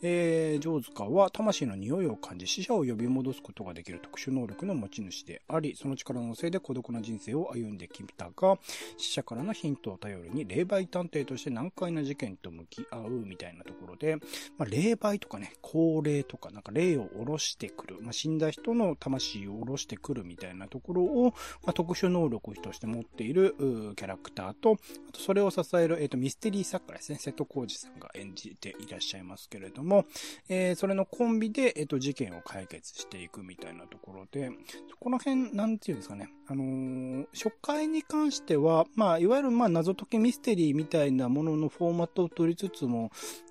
[0.02, 8.58] えー、上塚は魂の匂いを感じ死者を呼び戻すことができる特殊能力の持ち主であり、その力のせいで孤独な人生を歩んできたが、
[8.96, 14.18] 死者からのヒントを頼りに霊媒探偵として難解な事件と向き合うみたいなところで、
[14.58, 23.56] まあ、霊媒とかね、高齢とか、なんか霊を下ろしてくる、まあ、死んだ人の魂を下ろしてくるみたいなところを、まあ、特殊能力として持っている
[23.96, 24.78] キャラクターと、
[25.10, 30.06] あとそれを支える、えっ、ー、と、ミステリー作家ですね、瀬戸康史さんが演じていらっしゃいますけれども、
[30.48, 34.52] えー、それのコンビで、えっ、ー、と、事件を解決していくみたいなところで、
[34.90, 43.10] そこの辺、なんていうんですかね、あのー、初回に関しては、まあ、いわゆる、まあ、謎解きミステリーみたいなもののフォーマットを取りつつも、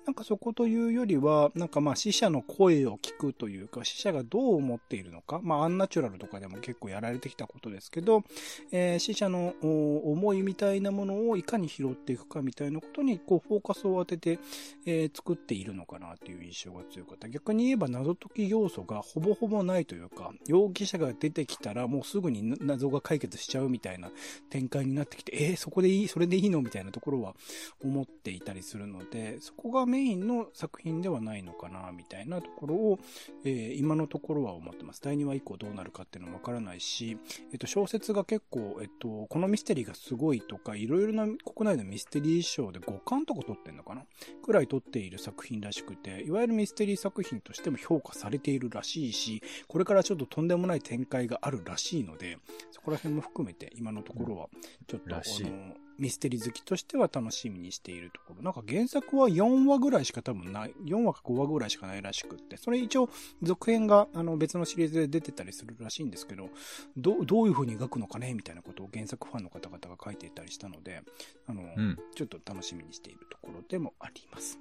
[0.09, 8.23] なんかそこというよりは、なんかまあ死者の声を聞くというか、死者がどう思っているのか、まあアンナチュラルとかでも結構やられてきたことですけど、
[8.71, 14.39] えー、死者の思いみたいなものをいかに拾っていくかみたいなことに、こうフォーカスを当てて、
[14.87, 17.29] えー、作っているのかなという印象が強かった。
[17.29, 24.09] 逆に言えば謎解き要素がほぼほぼないというか、容疑者が出てきたらもうすぐに謎が解決しちゃうみたいな
[24.49, 27.35] 展開になってきて、えー、そこでいい、それでいいのみたいなところは
[27.83, 32.99] 思っていたりするので、そこがメメインの作品ではないのかな、みたいなところを、
[33.43, 35.01] えー、今のところは思ってます。
[35.03, 37.17] 第2話以降どうなるかっていうのもわからないし、
[37.51, 44.05] えっと、小説が結構、えっと、このミステリーがすごいとか、いろいろな国内のミステリー賞で5巻とか取ってんのかな？
[44.41, 52.37] くらい取っている作品らしくて、いわゆるミステリー作品としても評価されているらしいし、これからちょっととんでもない展開があるらしいので、
[52.71, 54.47] そこら辺も含めて今のところは、
[54.87, 58.41] ちょっと、あの、ミステリー好きとしては楽しみにしているところ。
[58.41, 63.09] なんか原作は4話ぐらいしか多分ない、4話か5話ぐらいしかないらしくって、それ一応
[63.43, 66.49] 続編があの別のシリーズで出てたりするらしいんですけど、
[66.97, 71.03] どどういう風に描くのかねみたいなことを原作ファンの方々が書いていたりしたので、
[71.47, 74.59] あの、うん、ちょっと楽しみにしているところでもあります。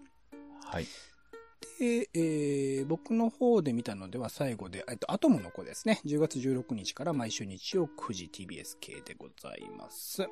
[0.64, 0.86] はい。
[1.78, 6.00] で、えー、僕の方で見たのでは最後で、えっと、アトムの子ですね。
[6.04, 10.28] 10月16日から毎週日曜9時 TBS 系でございます。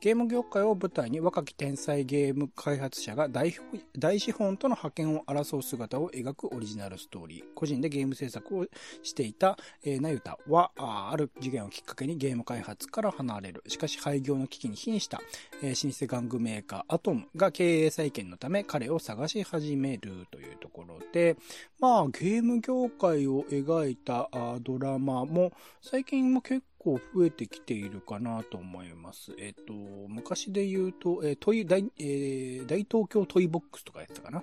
[0.00, 7.44] ゲーム業界を舞台に若き天才ゲーム開発者が大資本との覇権を争う姿を描くオリジナルストーリー。
[7.54, 8.66] 個人でゲーム制作を
[9.02, 13.62] していた、えー、ナユタはあ、ある事件をきっかけにゲーム開発から離れる。
[13.68, 15.20] しかし廃業の危機に瀕した、
[15.62, 21.36] えー、老舗玩具メーカーアトムが経営再建のため彼を探し始めるというところで、
[21.78, 24.30] まあ、ゲーム業界を描いた
[24.62, 25.52] ドラマも
[25.82, 29.32] 最近も結構増えてきているかなと思います。
[29.38, 29.72] えっ、と、
[30.08, 34.42] 昔で言うと、えー、大、えー、大東京トイボックスとかやったかな？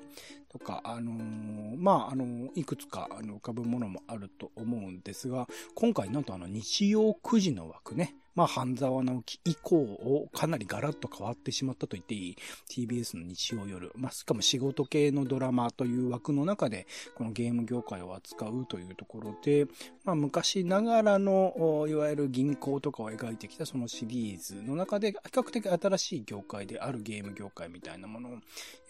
[0.50, 12.38] とか、あのー、まあ、あのー、いくつか、あの、浮かぶものもあると思うんですが、今回なんとあの、日曜9時の枠ね、まあ、半沢直樹以降をかなりガラッと変わってしまったと言っていい
[12.70, 19.66] TBS の日曜夜、まあ、しかも仕事系のドラマという枠の中で、このゲーム業界を扱うというところで、
[20.06, 28.34] まあ、昔ながらの、いわゆる銀行とかを描いてきたそのシリーズの中で、比較的新しい業界であるゲーム業界みたいなものを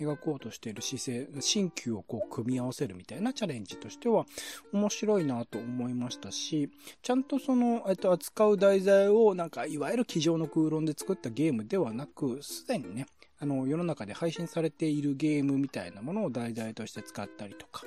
[0.01, 4.25] 描こうとしている姿勢、新旧をこう組み合わせるみたいなチャレンジとしては
[4.73, 6.69] 面白いなと思いましたし、
[7.01, 13.05] ちゃんとその、えっと、扱う題材をなんか、いわゆる机上の空論で作ったゲームではなく、すでにね、
[13.39, 17.83] あの、世の中で配信されているゲームみたいなものを題材として使ったりとか、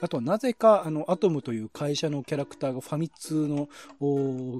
[0.00, 3.68] あとはなぜか、あの、アトムという会社のキャラクターがファミ通の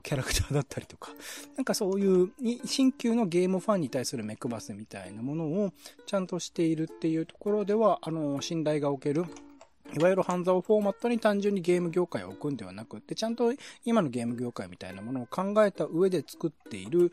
[0.03, 1.13] キャラクターだったりとか、
[1.57, 2.33] なんかそういう
[2.65, 5.73] 新旧のゲームファンに対する目配せみたいなものを
[6.07, 9.25] ちゃんとしているっていうところでは、あの、信頼がおける
[9.93, 13.53] いわゆる半沢フォーマットに単純にゲーム業界を置くんではなくって、ちゃんと
[13.85, 17.13] 今のゲーム業界みたいなものを考えた上で作っている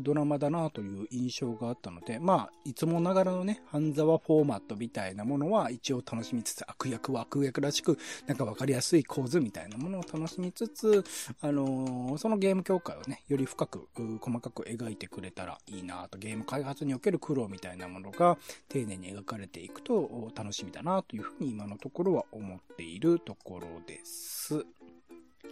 [0.00, 11.04] ドラマだなという印象があったので、まあ、いつもながらのね、半沢フォーマットみたいなものは一応楽しみつつ、悪役は悪役らしく、なんかわかりやすい構図みたいなものを楽しみつつ、
[11.42, 13.88] あのー、そのゲーム業界をね、より深く、
[14.20, 24.64] 細かく描いてくれたらいいなと、ゲーム開発における苦労みたいなものが丁寧に描かれていくと楽しみだなというふうに今のところは思っているところです。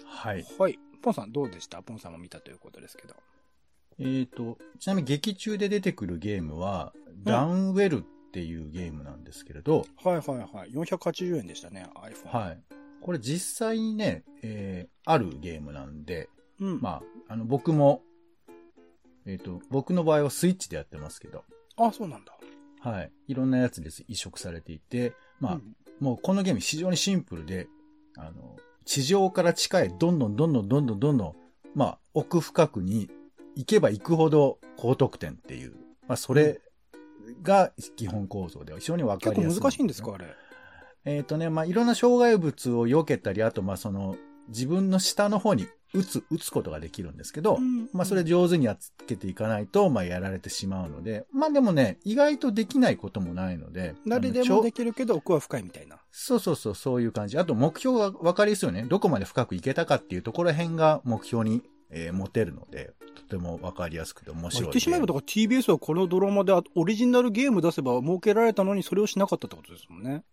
[0.04, 0.44] はい。
[0.58, 0.78] はい。
[1.00, 1.82] ポンさんどうでした？
[1.82, 3.14] ポンさんも見たということですけど。
[3.98, 6.92] えっ、ー、と、ちなみに劇中で出てくるゲームは、
[7.24, 10.70] ダウンウェルっていうゲームなんですけれど、はいはいはい。
[10.70, 12.36] 480円でしたね、iPhone。
[12.36, 12.62] はい。
[13.00, 16.28] これ実際にね、えー、あるゲームなんで、
[16.60, 18.02] うん、まあ、あの、僕も、
[19.26, 21.44] えっ、ー、と、僕の場合はスイッチでやってますけど。
[21.76, 22.32] あ、そうなんだ。
[22.80, 23.12] はい。
[23.28, 27.68] いろんなやつです移植されていて、まあ、うん、もうこのゲーム非常にシンプルで、
[28.18, 31.34] あの、地上から地下へどんどんどんどんどんどんどんどん、
[31.76, 33.08] まあ、奥深くに
[33.54, 35.74] 行けば行くほど高得点っていう、
[36.08, 36.60] まあ、それ
[37.42, 39.44] が基本構造で非常にわかりやすい。
[39.44, 40.26] 結構難しいんですかあれ？
[41.04, 44.16] えっ、ー、とね、まあ、いろんな障害物を避けたり、あと、まあ、その、
[44.48, 53.94] 自分の下の方に打つ、打つことができるんですけど、うん、まあそれ上手にやっつけていかないと、まあやられてしまうので、まあでもね、意外とできないこともないので。
[54.06, 55.98] 誰でもできるけど奥は深いみたいな。
[56.10, 57.38] そうそうそう、そういう感じ。
[57.38, 58.84] あと目標が分かりやすいよね。
[58.88, 64.62] どこまで深くいけたかっていうところ辺が目標に、えー、持てるので、とても分かりやすくて面白い。
[64.62, 70.24] 言ってしまえば、だから TBS はこのドラマでオリジナルゲーム出せば設けられたのにそれをしなかったってことですもんね。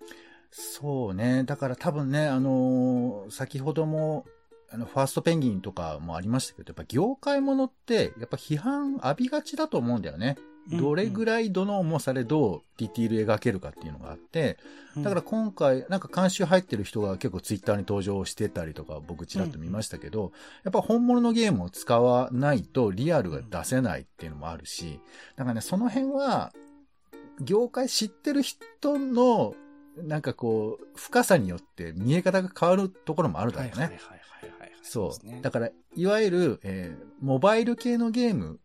[0.51, 1.43] そうね。
[1.43, 4.25] だから多分ね、あのー、先ほども
[4.71, 10.37] あの、ファーストペンギンとかもありましたけど、やっぱ業界ものって、やっぱ批判浴びがちだと思うんだよね。
[10.71, 14.57] どれぐらいどの重さでどうディティール描けるかっていうのがあって、
[14.97, 20.31] だから今回、なんか監修入ってる人が結構ツイッターに登場してたりとか僕ちらっと見ましたけど、
[20.63, 24.99] やっぱ本物のゲームを使わないとリアルが出せないっていうのもあるし、
[25.35, 26.53] だからね、その辺は、
[27.41, 29.55] 業界知ってる人の、
[29.97, 33.85] なんかこう、深さによって見え方が変わるところもあるだろうね。
[33.85, 34.18] はいはいはい
[34.81, 35.25] そう。
[35.25, 38.59] ね、だから、いわゆる、えー、モバイル系のゲーム、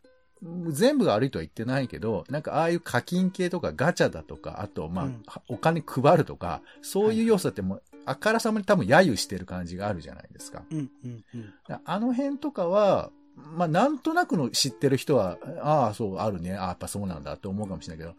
[0.70, 10.62] 全部が悪いとは言ってないけど、なんかああいう課金系とかガチャだとか、あと、まあ、うん、お金配るとか、そういう要素ってもう、あからさまに多分揶揄してる感じがあるじゃないですか。
[10.70, 16.55] うんうんうん、あの辺とかは、まあ、なんとなくの知ってる人は、ああ、そう、あるね。
[16.55, 18.16] ああ、やっぱそうなんだって思うかもしれないけど、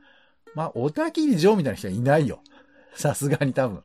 [0.56, 2.42] まあ、小田切城みたいな人はいないよ。
[2.96, 3.84] さすがに多分。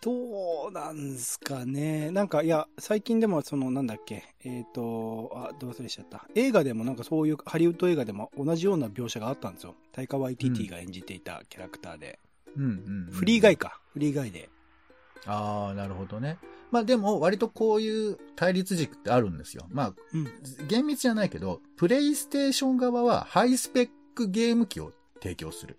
[0.00, 2.10] どうなんすかね。
[2.10, 6.26] なんか、いや、最近でも、その、なんだっけ、えっ、ー、と、あ、どう忘れしちゃった。
[6.34, 9.74] 映画でもなんかそういう、ハリウッド映画でも同じような描写があったんですよ。
[9.92, 12.18] タイカワイティティが演じていたキャラクターで。
[12.56, 12.70] うん、うん、
[13.08, 13.78] うん、フリーガイか。
[13.92, 14.48] フリーガイで。
[15.26, 16.38] ああ、なるほどね。
[16.70, 19.66] まあでも、割とこういう対立軸ってあるんですよ。
[19.68, 20.28] まあ、うん、
[20.66, 25.78] 厳密じゃないけど、プレイステーション側はハイスペックゲーム機を提供する。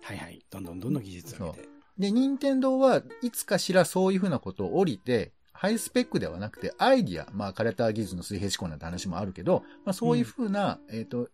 [0.00, 0.42] はいはい。
[0.48, 1.77] どんどんどんどん技術を上げて。
[1.98, 11.28] で、任天堂はいつかしらそういうふうなことを降りて、ハイスペックではなくて、アイディア、まあ、カレター技術の水平思考なんて話もあるけど、まあ、そういうふうな、うん、えっ、ー、と、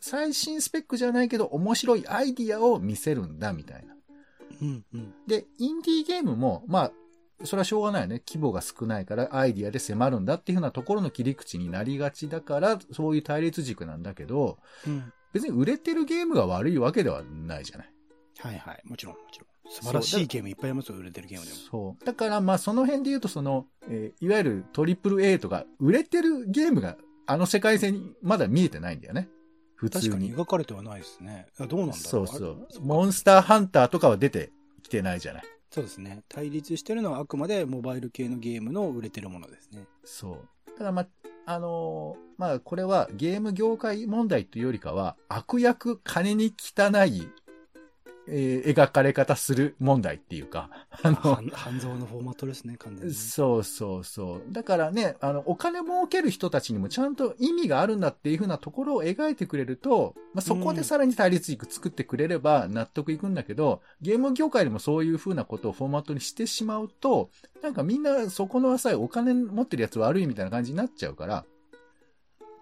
[0.00, 3.94] 最新スペックじゃないけど、面白いアイディアを見せるんだ、みたいな。
[4.62, 6.92] うんうん、で、インディーゲームも、まあ、
[7.42, 8.22] それはしょうがないよね。
[8.24, 17.92] 規模が少ないからアイディアで迫るんだっていうふうなところの切り口になりがちだから、そういう対立軸なんだけど、うん、別に売れてるゲームが悪いわけではないじゃない。
[18.38, 18.82] はいはい。
[18.84, 19.53] もちろん、もちろん。
[19.68, 21.56] 素晴らしいゲームいっぱいありますよ、売れてるゲームでも。
[21.58, 22.04] そう。
[22.04, 26.96] だから、まあ、その辺で言うと、その、えー、いわゆるトリプル A とか、売れてるゲームが、
[27.26, 29.28] あの世界線にまだ見えてないんだよね。
[29.76, 30.04] 普通に。
[30.04, 31.46] 確かに描かれてはないですね。
[31.58, 32.68] どうなんだろうそうそう。
[32.82, 35.44] モンスターハンターとかは出てきてないじゃない。
[35.70, 36.22] そうですね。
[36.28, 39.86] 対立してるのはあくまでモバイル系のゲームの売れてるものですね。
[40.04, 40.78] そう。
[40.78, 41.08] ただまあ、
[41.46, 47.28] あのーまあ、これはゲーム業界問題というよりかは、悪役金に汚い、
[48.28, 50.70] えー描かれ方する問題っていうか、
[51.02, 53.14] あの、半半蔵のフォーマットですね、完全に。
[53.14, 54.52] そうそうそう。
[54.52, 67.30] だからね、あの、お金儲ける人たちにもちゃんと意味があるんだっていう風なところを描いてくれると、まあ、そこでさらに対立軸作ってくれれば納得いくんだけど、ゲーム業界でもそういう風なことをフォーマットにしてしまうと、
[67.62, 71.44] なんかみんなそこの浅いお金持ってるやつ悪いみたいな感じになっちゃうから、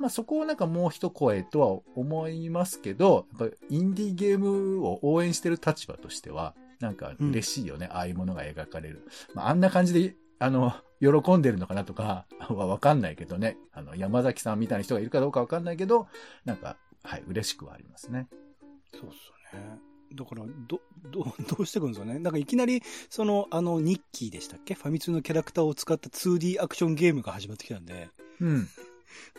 [0.02, 9.06] まあそこをなんかもう一声とは思いますけど、やっぱインディーゲームを応援してる立場としては、なんか嬉しいよね、ああいうものが描かれる。
[9.34, 13.56] まああんな感じで、あの、喜んでるのかなとかは わかんないけどね。
[13.72, 16.08] あの、山崎さんみたいな人がいるかどうかわかんないけど、
[16.44, 18.28] なんか、はい、嬉しくはありますね。
[18.92, 19.78] そうっすよね。
[20.14, 20.80] だから、ど、
[21.10, 22.18] ど、どうしていくんですよね。
[22.18, 24.74] なんかいきなり、その、あの、ニッキーでしたっけ？
[24.74, 28.68] ファミ通のキャラクターを使った 2D アクションゲームが始まってきたんで、うん。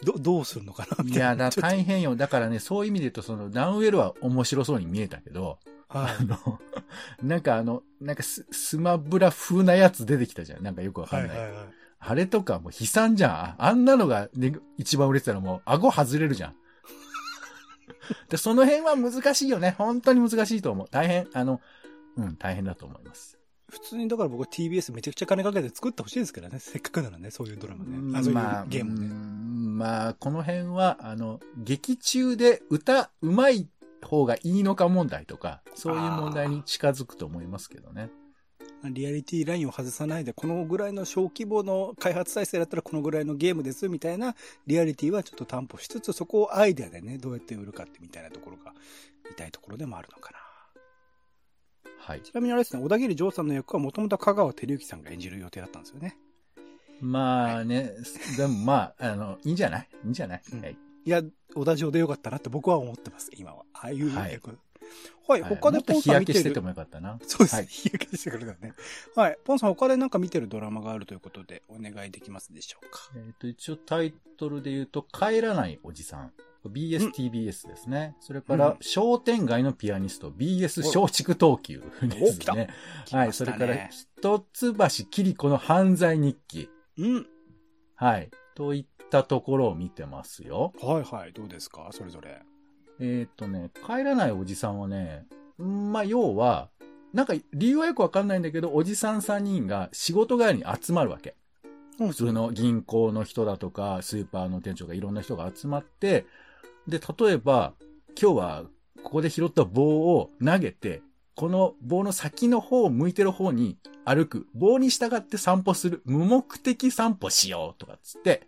[0.04, 1.04] ど、どうするのかな？
[1.04, 1.26] みたいな。
[1.26, 2.16] いや、だ大変よ。
[2.16, 5.60] だからね、そういう意味で言うと、その、ダウンウェルは面白そうに見えたけど、
[5.90, 6.60] はいあの、
[7.22, 10.64] なんかあの、なんかススマブラ風なやつ出てきたじゃん。
[10.64, 11.38] なんかよくわかんない。
[11.38, 11.66] はいはいはい。
[12.06, 13.32] あれとかもう悲惨じゃん。
[13.32, 16.56] ああんなのが、ね、一番売れてたらもう顎外れるじゃん。
[18.30, 19.76] で、その辺は難しいよね。
[19.78, 20.88] 本当に難しいと思う。
[20.90, 21.62] 大変、あの、
[22.18, 23.38] うん、大変だと思います。
[23.74, 26.60] 普通にだから僕は TBS めちゃくちゃ金かけて作ってほしいですからね。
[26.62, 28.20] せっかくならね、そういうドラマね。
[28.20, 29.08] あ、そういうまあ、ゲームね。
[29.08, 33.68] うんまあ、この辺は、あの、劇中で歌、うまい
[34.04, 38.12] 方がいいのか問題とか、そういう問題に近づくと思いますけどね。
[38.84, 44.36] リアリティラインを外さないで、このぐらいの小規模の開発体制だったらこのぐらいのゲームですみたいな
[44.68, 48.74] リアリティはちょっと担保しつつ、そこをアイデアでね、どうやって売るかってみたいなところが、
[49.32, 50.43] 痛いところでもあるのかな。
[52.06, 52.22] はい。
[52.22, 56.18] ちなみにあれですね、小田切丈さんの役はもともと香川照之さんが演じる予定だったんですよね。
[57.00, 57.92] まあね、
[58.38, 59.90] でもまあ、あの、いいんじゃない？
[60.04, 60.78] いいんじゃない、うんはい。
[61.06, 61.22] いや、
[61.56, 63.64] 小田城でよかったなって僕は思ってます、今は。
[63.74, 64.50] ああいう役。
[64.50, 64.56] は
[65.28, 65.44] はいい。
[65.44, 66.34] 他ではいもっポンさん見てる？
[66.34, 66.60] 焼けしてて。
[66.60, 67.18] もよかったな。
[67.26, 67.58] そうですね。
[67.60, 68.74] はい日焼けしてくれたね。
[69.16, 69.38] はい。
[69.46, 73.00] ポンさん他でなんか見てるドラマがあるということでお願いできますでしょうか？
[73.16, 76.34] えっ、と、一応タイトルで言うと、帰らないおじさん。
[76.70, 78.16] BSTBS ですね。
[78.20, 82.70] それから、うん商店街のピアニスト、BS 松竹東急ですね。
[83.06, 83.34] 来はい。
[83.34, 86.70] それから、一橋桐子の犯罪日記。
[86.98, 87.28] うん。
[87.96, 88.32] はい。
[88.56, 90.74] といったところを見てますよ。
[90.82, 91.34] はいはい。
[91.34, 91.90] どうですか？
[91.92, 92.42] それぞれ。
[93.00, 95.26] えっ、とね、帰らないおじさんはね、
[95.62, 96.70] んまあ、要は、
[97.14, 101.36] なんか理由はよくわかんないんだけど、おじさん3人が仕事帰りに集まるわけ。
[101.98, 106.26] 普普通の銀行の人だとか、スーパーの店長がいろんな人が集まって、
[106.88, 107.74] で、例えば、
[108.20, 108.64] 今日は
[109.04, 111.02] ここで拾った棒を投げて、
[111.36, 114.48] この棒の先の方を向いてる方に歩く。
[114.54, 116.02] 棒に従って散歩する。
[116.06, 118.48] 無目的散歩しようとかっつって、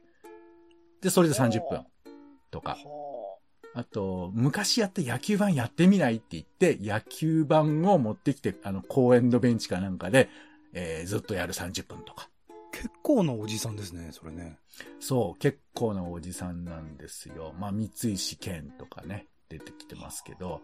[1.01, 1.85] で、それで30分
[2.51, 2.71] とか。
[2.71, 2.77] は
[3.77, 10.29] あと、昔やった野球盤やってみないって言って、野球盤を持ってきて、あの、公園のベンチかなんかで、
[10.71, 12.29] えーずっとやる30分とか。
[12.75, 14.57] 結構なおじさんですね、それね。
[14.99, 17.53] そう、結構なおじさんなんですよ。
[17.57, 20.61] まあ、三石健とかね、出てきてますけど。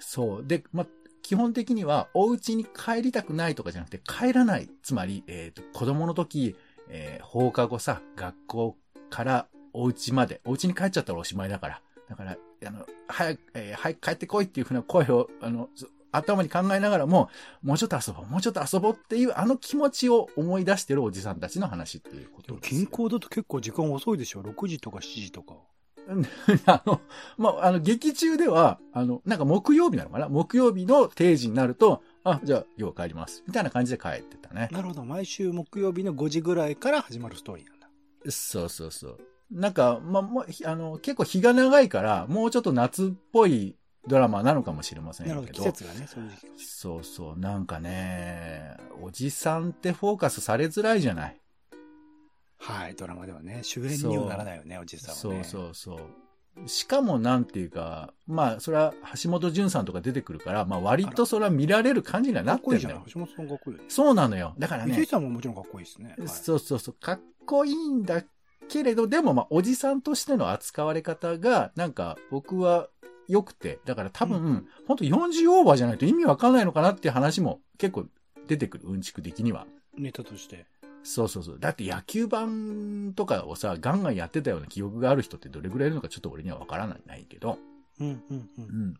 [0.00, 0.44] そう。
[0.44, 0.86] で、まあ、
[1.22, 4.68] 基本的には、お家に帰りたくないとかじゃなくて、帰らない。
[4.82, 6.56] つまり、えっ、と、子供の時、
[6.88, 8.76] えー放課後さ、学校
[9.08, 11.82] からお家まで、お家に帰っちゃったらおしまいだから。
[12.08, 12.36] だから、
[12.66, 15.68] あの、早く、えー早く帰ってこいっていうふうな声を、あの、
[16.16, 17.28] 頭に考えながらも、
[17.62, 22.78] もうちょっと遊ぼう、もうちょっと遊ぼうっていう、あの気持ちを思い出してるおじさんたちの話っていうことですよ。
[22.80, 25.54] 銀行だと結構時間遅いでしょ ?6 時とか7時とか。
[26.66, 27.00] あの、
[27.38, 30.28] まあ、あの、劇中では、あの、なんか木曜日なのかな？
[30.28, 33.42] 木曜日の定時になると、あ、じゃあ、要は帰ります。
[33.46, 34.68] みたいな感じで帰ってたね。
[34.70, 35.04] なるほど。
[35.04, 37.88] 毎週木曜日の5時ぐらいから始まるストーリーなんだ。
[38.28, 39.18] そうそうそう。
[39.50, 43.76] なんか、まあ、もうひあの、結構日が長いから、もうちょっと夏っぽい
[44.06, 45.42] ドラマなのかもしれませんけど。
[45.42, 45.46] ど。
[45.48, 47.38] 季節がね、そういう時期そうそう。
[47.38, 51.40] なんかね、おじさんってフォーカスされづらいじゃない。
[52.58, 52.94] はい。
[52.94, 55.44] ドラマではね、主演にはならないよね、おじさんはそうね。
[55.44, 56.68] そうそう。
[56.68, 63.26] しかもなんていうか、まあ、それは橋本淳さんとか出てくるから、まあ割とそれは見られる感じにはなかっんだよってこいいじゃん。。
[63.26, 63.88] 橋本さんかっこいいよね。
[63.88, 64.54] そうなのよ。
[64.58, 66.14] だからね、三井さんももちろんかっこいいですね。
[66.18, 68.22] はいそうそうそう、かっこいいんだ
[68.68, 72.88] けれど、でもまあ、おじさんとしての扱われ方が、なんか僕は
[73.28, 78.06] 良くて、だから多分、うん本当40オーバーじゃないと意味わかんないのかなっていう話も結構
[78.46, 79.66] 出てくる、うんちく的には。
[79.96, 80.66] ネタとして。
[81.02, 81.58] そうそうそう。
[81.58, 87.58] だって野球盤とかをさ、ガンガンやってたような記憶がある人ってどれぐらいいるのかちょっと俺にはわからないけど。
[88.00, 88.50] うんうんう。
[88.58, 88.94] うんん。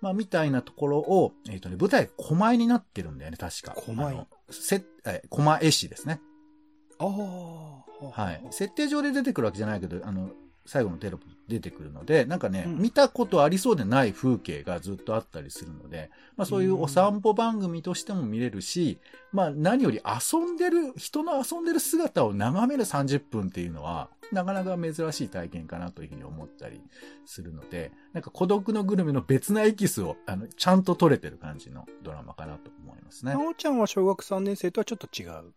[0.00, 3.72] まあ、みたいなところを、えっ、とね、舞台、狛江になってるんだよね、確か。
[3.74, 6.20] 狛江せ、え、狛江市ですね。
[6.98, 8.22] ああ。
[8.22, 8.44] はい。
[8.50, 10.30] 設定上で出てくるわけじゃないけど、あの、
[10.66, 18.98] 最後のテロップ出てくるので、なんかね、うん見たことありそうでない風景がずっとあったりするので、まあそういうお散歩番組としても見れるし、
[19.32, 26.80] まあ何より遊んでる、人の遊んでる姿を眺める30分っていうのは、なかなか珍しい体験かなというふうに思ったり
[27.26, 33.40] するので、なんか孤独のグルメの別なエキスを、あの、ちゃんと撮れてる感じのドラマかなと思いますねな。
[33.40, 35.52] おちゃんは小学3年生とはちょっと違う？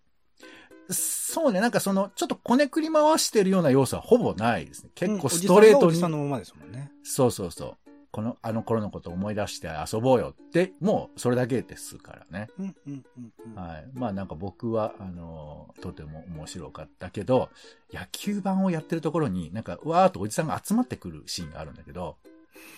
[0.90, 4.90] そうね、なんかその、ちょっとこねくり回してるような要素はほぼないですね。
[4.96, 6.92] 結構うんストレートにおじさんがおじさんのままですもんね。
[7.04, 7.78] そうそうそう。
[8.12, 12.48] この、あの頃のことを思い出して遊ぼうよって、もうそれだけですからね。
[12.58, 13.34] うん、うん、うん。
[13.46, 13.88] うんはい。
[13.94, 17.50] まあなんか僕は、あのーとても面白かったけど、
[17.94, 22.18] 野球盤をやってるところに、なんか、わーっとおじさんが集まってくるシーンがあるんだけど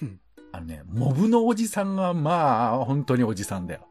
[0.02, 0.20] うん、
[0.52, 3.88] あのね、モブのおじさんが、まあ、本当におじさんだよ。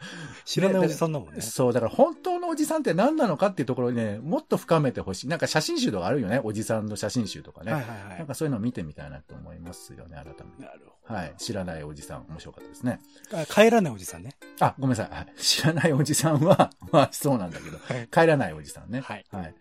[0.44, 1.40] 知らないおじさんだもんね。
[1.40, 5.28] そう、だから本当のおじさんって何なのかっていうところにね、もっと深めてほしい。
[5.28, 6.40] なんか写真集とかあるよね。
[6.42, 7.72] おじさんの写真集とかね。
[7.72, 10.42] はいはいはなんかそういうのを見てみたいなと思いますよね、改めて。
[10.60, 10.62] い。
[10.62, 11.34] なるほはい。
[11.38, 13.00] 知らないおじさん、面白かったですね。
[13.48, 14.36] 帰らないおじさんね。
[14.60, 15.14] あ、ごめんなさい。
[15.14, 18.08] はい知らないおじさんは、 まあそうなんだけど、はい。
[18.08, 19.00] 帰らないおじさんね。
[19.00, 19.24] はい。
[19.30, 19.54] はい。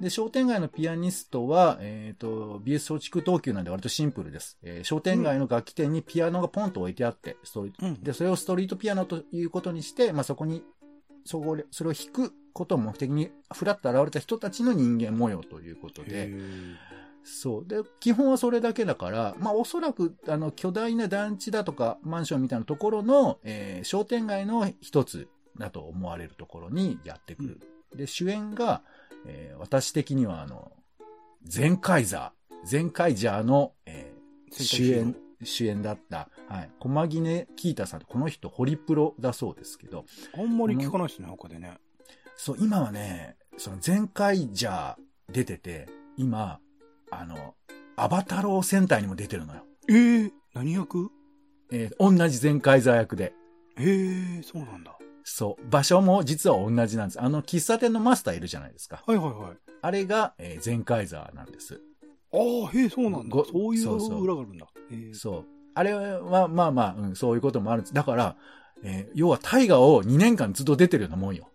[0.00, 4.58] で、商店街のピアニストは、えっ、と、BS 松竹東急なんで割とシンプルです。
[4.62, 8.02] えー商店街の楽器店にピアノがポンと置いてあって、ストリートうん。
[8.02, 10.62] で、それをストリートピアノということにして、まあそこに、
[11.24, 16.76] そこで、それを弾くことを目的に、ふらっと現れた人たちの人間模様ということへで、ー
[17.32, 17.66] そう。
[17.66, 27.60] で、基本はそれだけだから、まあおそらく、あの、巨大な団地だとか、マンションみたいなところの、えー商店街の一つだと思われるところにやってくる。
[27.94, 28.82] で、主演が、
[29.26, 30.72] えー私的にはあの、
[31.44, 40.04] ゼンカイザー、ゼンカイジャーの、えー主演、主演だった、はい、駒木根キータさんこの人、ホリプロだそうですけど、
[40.36, 41.78] あんまり聞かないですね、他でね。
[42.36, 44.96] そう、今はね、その前回じゃ
[45.30, 46.58] 出てて、今、
[47.10, 47.54] あの、
[47.96, 49.62] アバタロー戦隊にも出てるのよ。
[49.88, 51.10] えー、何役？
[51.72, 53.32] えー同じ前回座役で。
[53.76, 54.96] えー、そうなんだ。
[55.24, 55.68] そう。
[55.68, 57.20] 場所も実は同じなんです。
[57.20, 59.02] あの、喫茶店のマスターいるじゃないですか。
[59.06, 59.56] はいはいはい。
[59.82, 61.80] あれが、えー前回座なんです。
[62.32, 63.44] ああ、へえ、そうなんだご。
[63.44, 64.66] そういうそうそう裏があるんだ。
[64.90, 65.44] えーそう。
[65.74, 67.94] あれは、まあまあ、うん、そういうこともあるんです。
[67.94, 68.36] だから、
[68.82, 71.48] えー要は大河を2年間ずっと出てるようなもんよ。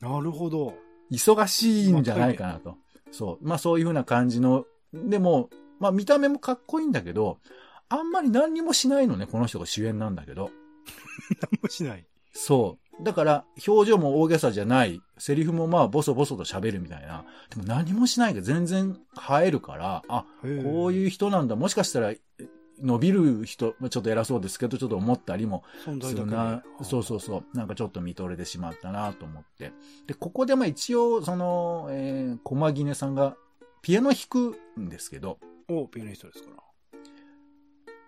[0.00, 0.74] なるほど。
[1.10, 2.76] 忙しいんじゃないかなと。
[3.12, 3.46] そう。
[3.46, 7.38] まあそういうふうな感じの、でも、まあ見た目もかっこいいんだけど、
[7.88, 10.50] あんまり何にもしないのね、この人が主演なんだけど。
[11.40, 12.06] 何もしない。
[12.32, 13.04] そう。
[13.04, 17.24] だから、表情も大げさじゃない、セリフもまあボソボソと喋るみたいな。
[17.50, 18.98] でも何もしないが全然
[19.40, 21.56] 映えるから、あ、こうういう人なんだ。
[21.56, 22.14] もしかしたら、
[22.80, 26.62] 伸びる人、まあちょっと偉そうですけど、ちょっと思ったりもするな。
[26.82, 27.56] そうそうそう。
[27.56, 29.72] なんかちょっと見とれてしまったなと思って。
[30.06, 33.36] で、ここでまあ一応、その、えー、駒木根さんが
[33.82, 36.56] ピアノ弾くんですけど、おピアニストですから。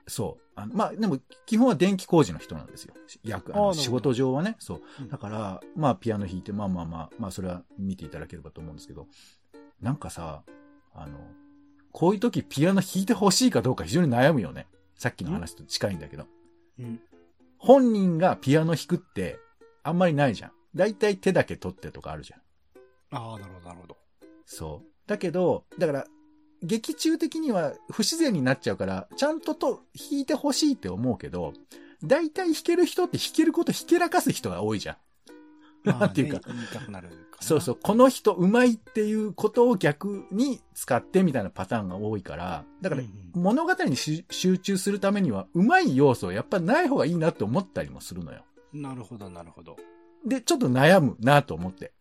[0.06, 0.42] そう。
[0.54, 2.94] あのまあ、でも、基本は電気工事の人なんですよ。
[3.24, 4.56] 役、あの仕事上はね。
[4.60, 5.08] そううん。
[5.08, 9.06] だから、まあ、ピアノ弾いて、まあまあまあ、まあ、それは見ていただければと思うんですけど、
[9.80, 10.44] なんかさ、
[10.94, 11.18] あの、
[11.90, 14.66] こういう時ピアノ弾いてほしいかどうか非常に悩むよね。
[14.94, 16.26] さっきの話と近いんだけど。
[16.78, 17.00] うん。
[17.58, 19.38] 本人がピアノ弾くって、
[19.82, 20.52] あんまりないじゃん。
[20.74, 22.40] だいたい手だけ取ってとかあるじゃん。
[23.16, 23.96] ああ、なるほど、なるほど。
[24.44, 24.93] そう。
[25.06, 26.06] だけど、だから、
[26.62, 31.52] 劇中的には不自然になっちゃうから、ちゃんとと弾いてほしいって思うけど、
[32.02, 34.96] 大体弾ける人って弾けることひけらかす人が多いじゃん。
[35.84, 36.40] なんていうか。
[37.40, 43.02] そうそう、この人うまいっていうことを逆に使ってみたいなパターンが多いから、だから
[43.34, 48.44] 物語にし集中するためには、うまい要素はやっぱない方がいいなって思ったりもするのよ。
[48.72, 49.76] なるほど、なるほど。
[50.24, 51.92] で、ちょっと悩むなと思って。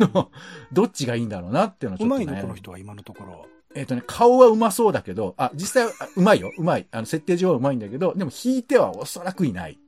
[0.00, 0.26] うん
[0.72, 2.24] どっちがいいんだろうなっていうのをちょっと悩む。
[2.24, 3.46] うまいの、この人は今のところは。
[3.74, 6.50] えっ、とね、顔はうまそうだけど、あ、実際はあうまいよ。
[6.56, 6.86] うまい。
[6.90, 9.78] あの、設定上はうまいんだけど、でも弾いてはおそらくいない。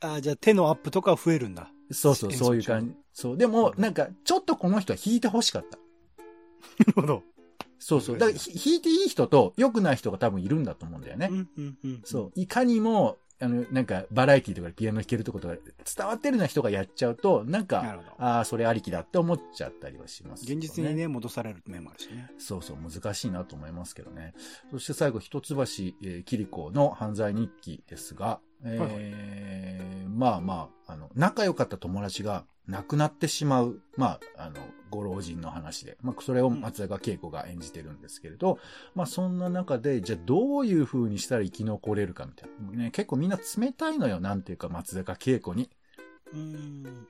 [0.00, 1.70] ああ、じゃあ手のアップとかは増えるんだ。
[1.90, 2.94] そうそう、そういう感じ。
[3.12, 3.36] そう。
[3.36, 5.78] でも、なんか、ちょっとこの人は弾いて欲しかった。
[5.78, 7.22] なるほど。
[7.78, 8.18] そうそう。
[8.18, 11.28] だから、ひ弾いていい人と良くない人が多分いるんだと思うんだよね。
[11.30, 12.00] うん、うん、うん。
[12.04, 12.32] そう。
[12.34, 18.02] いかにも、あの、なんか、バラエティとかでピアノ弾けるってことが伝わってるような人がやっちゃうと、なんなか。
[18.18, 20.94] ああ、それありきだって思っちゃったりはします、現実に。
[20.94, 22.30] ね、戻される面もあるしね。
[22.38, 24.34] そうそう、難しいなと思いますけどね。
[24.70, 34.56] そして最後、一橋、えー、キリコの犯罪日記ですが、えーまあまあ、あの、仲良かった友達が亡くなってしまう、まあ、あの、
[34.90, 38.58] ご老人の話で、まあ、それを松坂慶子が演じてるんですけれど、
[38.94, 42.84] まあ、そんな中で、じゃあどういう風にしたら生き残れるかみたいな。
[42.84, 45.70] ね、結構みんな冷たいのよ、なんていうか、松坂慶子に。
[46.32, 47.06] うん。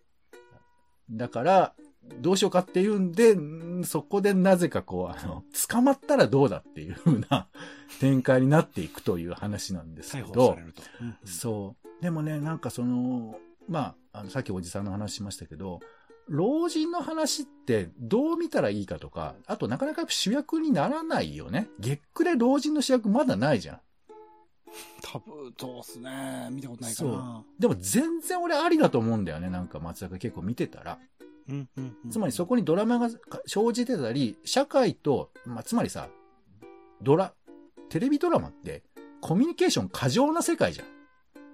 [1.11, 1.75] だから、
[2.21, 7.49] どうしようかっていうんで、んそこでなぜかこう、あの、捕まったらどうだっていう風な
[8.01, 10.57] 展開になっていくという話なんですけど。
[11.01, 12.03] うんうんそう。
[12.03, 13.39] でもね、なんかその、
[13.69, 15.81] まあ、あのさっきおじさんの話しましたけど、
[16.29, 21.69] 老人の話ってどう見たらいいかとか、あとなかなか主役にならないよね。
[21.79, 23.81] 月句で老人の主役まだないじゃん。
[25.03, 26.49] 多分、そうっすね。
[26.51, 27.45] 見たことないかな。
[27.59, 29.51] でも全然俺ありだと思うんだよね。
[29.51, 30.99] なんか松坂結構見てたら。
[31.49, 36.09] うんうんうんつまりそこにドラマがか生じてたり、社会と、まあ、つまりさ、
[37.03, 37.33] ドラ、
[37.89, 38.83] テレビドラマって
[39.21, 40.87] コミュニケーション過剰な世界じゃん。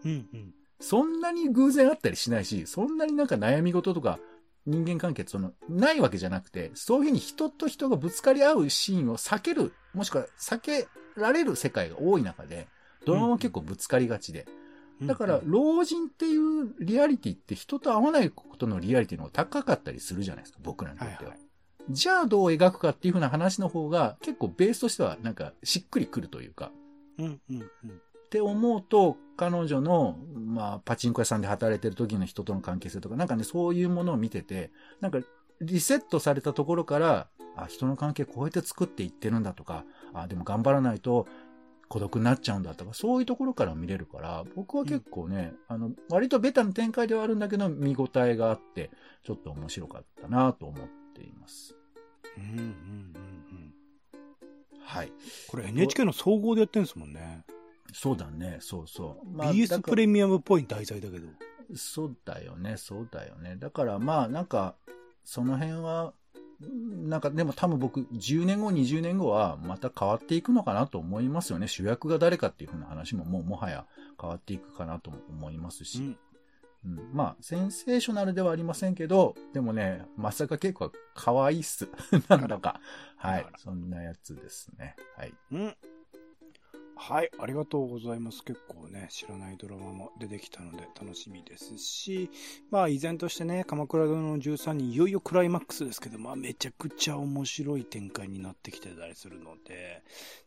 [0.04, 0.54] うんうん。
[0.82, 4.18] そんなに偶然あったりしないし、そんなになんか悩み事とか
[4.66, 12.68] 人間関係その、ないわけじゃなくて、そういうふうに人と人がぶつかり合うシーンを避ける、もしくは避けられる世界が多い中で、
[13.04, 14.46] ドラマは結構ぶつかりがちで。
[15.02, 21.20] だから、老人っていうリアリティって人と会わないことのリアリティの方が高かったりするじゃないですか、僕らにとっては。
[21.20, 21.38] はいはい。
[21.90, 26.70] じゃあどう描くかっていうふうな話の方が結構ベースとしてはなんかしっくりくるというか。
[27.18, 28.02] うんうんうん。
[28.32, 34.70] って思うと、彼女の、まあ、パチンコ屋さんで働いてる時の人との関係性とか、なんかね、そういうものを見てて、
[35.00, 35.20] なんか、
[35.60, 41.26] リセットされたところから、あ、人の関係こうやって作っていってるんだとか、あ、でも頑張らないと
[41.88, 48.90] 孤独になっちゃうんだとか、そういうところから見れるから、僕は結構ね、あの、割とベタな展開ではあるんだけど、見応えがあって、
[49.24, 51.76] ちょっと面白かったなと思っています。
[52.38, 53.74] うんうんうんうん。
[54.80, 55.12] はい。
[55.48, 57.44] これ NHK の総合でやってるんですもんね。
[57.92, 59.36] そうだね、そうそう。
[59.36, 61.28] まあ BS プレミアムっぽい題材だけど。
[61.74, 63.56] そうだよね、そうだよね。
[63.56, 64.74] だからまあなんか、
[65.24, 66.14] その辺は、
[66.64, 71.68] んなんかでも多分僕10年後、20年後はまた変わっていくのかなと思いますよね。
[71.68, 73.86] 主役が誰かっていう風な話ももうもはや
[74.20, 75.98] 変わっていくかなとも思いますし。
[75.98, 76.18] うん。
[76.84, 81.88] うんまあ、センセーショナルではありませんけど、でもね、まさか結構可愛いっす。
[82.28, 82.80] なんだか。
[83.16, 83.46] はい。
[83.56, 84.96] そんなやつですね。
[85.16, 85.34] はい。
[85.52, 85.76] うん。
[86.94, 88.44] はい、ありがとうございます。
[88.44, 92.30] 結構ね、知らないドラマも出てきたので楽しみですし、
[92.70, 100.02] まあ依然としてね、鎌倉殿の13人、いよいよクライマックスですけど、まあめちゃくちゃ面白い展開になってきてたりするので、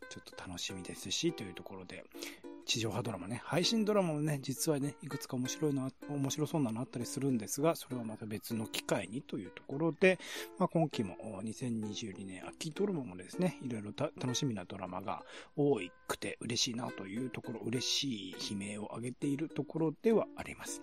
[0.08, 2.04] ちょっと楽しみですし、というところで、
[2.66, 10.18] 地上波ドラマね、配信ドラマもね、実はね、いくつか面白いのあ、面白そうなのあったりするんですが、それはまた別の機会にというところで、
[10.58, 15.22] まあ今期も2022年秋ドラマもですね、いろいろ楽しみなドラマが
[15.56, 20.82] 多くて嬉しいなというところ、嬉しい悲鳴を上げているところではあります。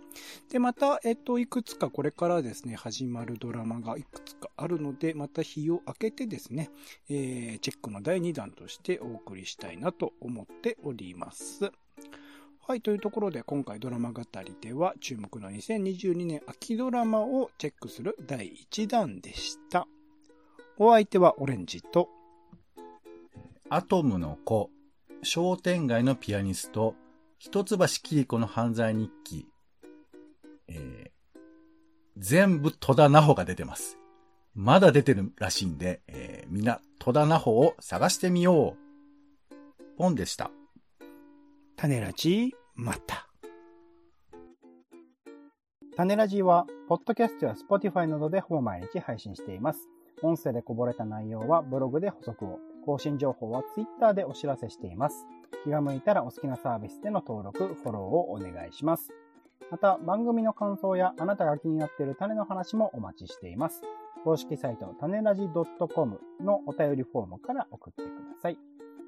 [0.49, 6.69] で、また、えっと、いくつかこれからですね、始まるドラマがいくつかあるので、また日を明けてですね、
[7.09, 11.72] えー、チェックの第2弾としてお送りしたいなと思っております。
[12.66, 19.86] はい、というところで今回ドラマ語りでは注目の2022年秋ドラマをチェックする第1弾でした。
[20.78, 22.07] お相手はオレンジと、
[23.70, 24.70] アトムの子、
[25.24, 26.95] 商店街のピアニスト、
[27.38, 29.45] 一橋桐子の犯罪日記、
[30.70, 31.39] えー、
[32.18, 33.97] 全部戸田奈穂が出てます。
[34.55, 39.97] まだ出てるらしいんで、えー、みんな戸田奈穂を探してみよう。
[39.97, 40.49] ポンでした。
[41.84, 43.27] 種ラジ、また。
[45.97, 49.89] 種ラジは、ポッドキャストや Spotify などでほぼ毎日配信しています。
[50.21, 55.27] 音声でこぼれた内容はブログで補足を、更新情報は Twitter でお知らせしています。
[55.65, 59.11] 気が向いたらお好きなサービスでの登録、フォローをお願いします。
[59.69, 63.81] また、番組の感想やあなたが気になっている種の話もお待ちしています。
[64.23, 65.49] 公式サイト、種ラジ
[65.93, 68.11] .com のお便りフォームから送ってくだ
[68.41, 68.57] さい。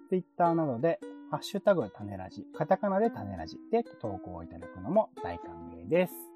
[0.10, 1.00] Twitter などで、
[1.32, 6.35] ハッシュタグ種ラジ、カタカナで種ラジで投稿いただくのも大歓迎です。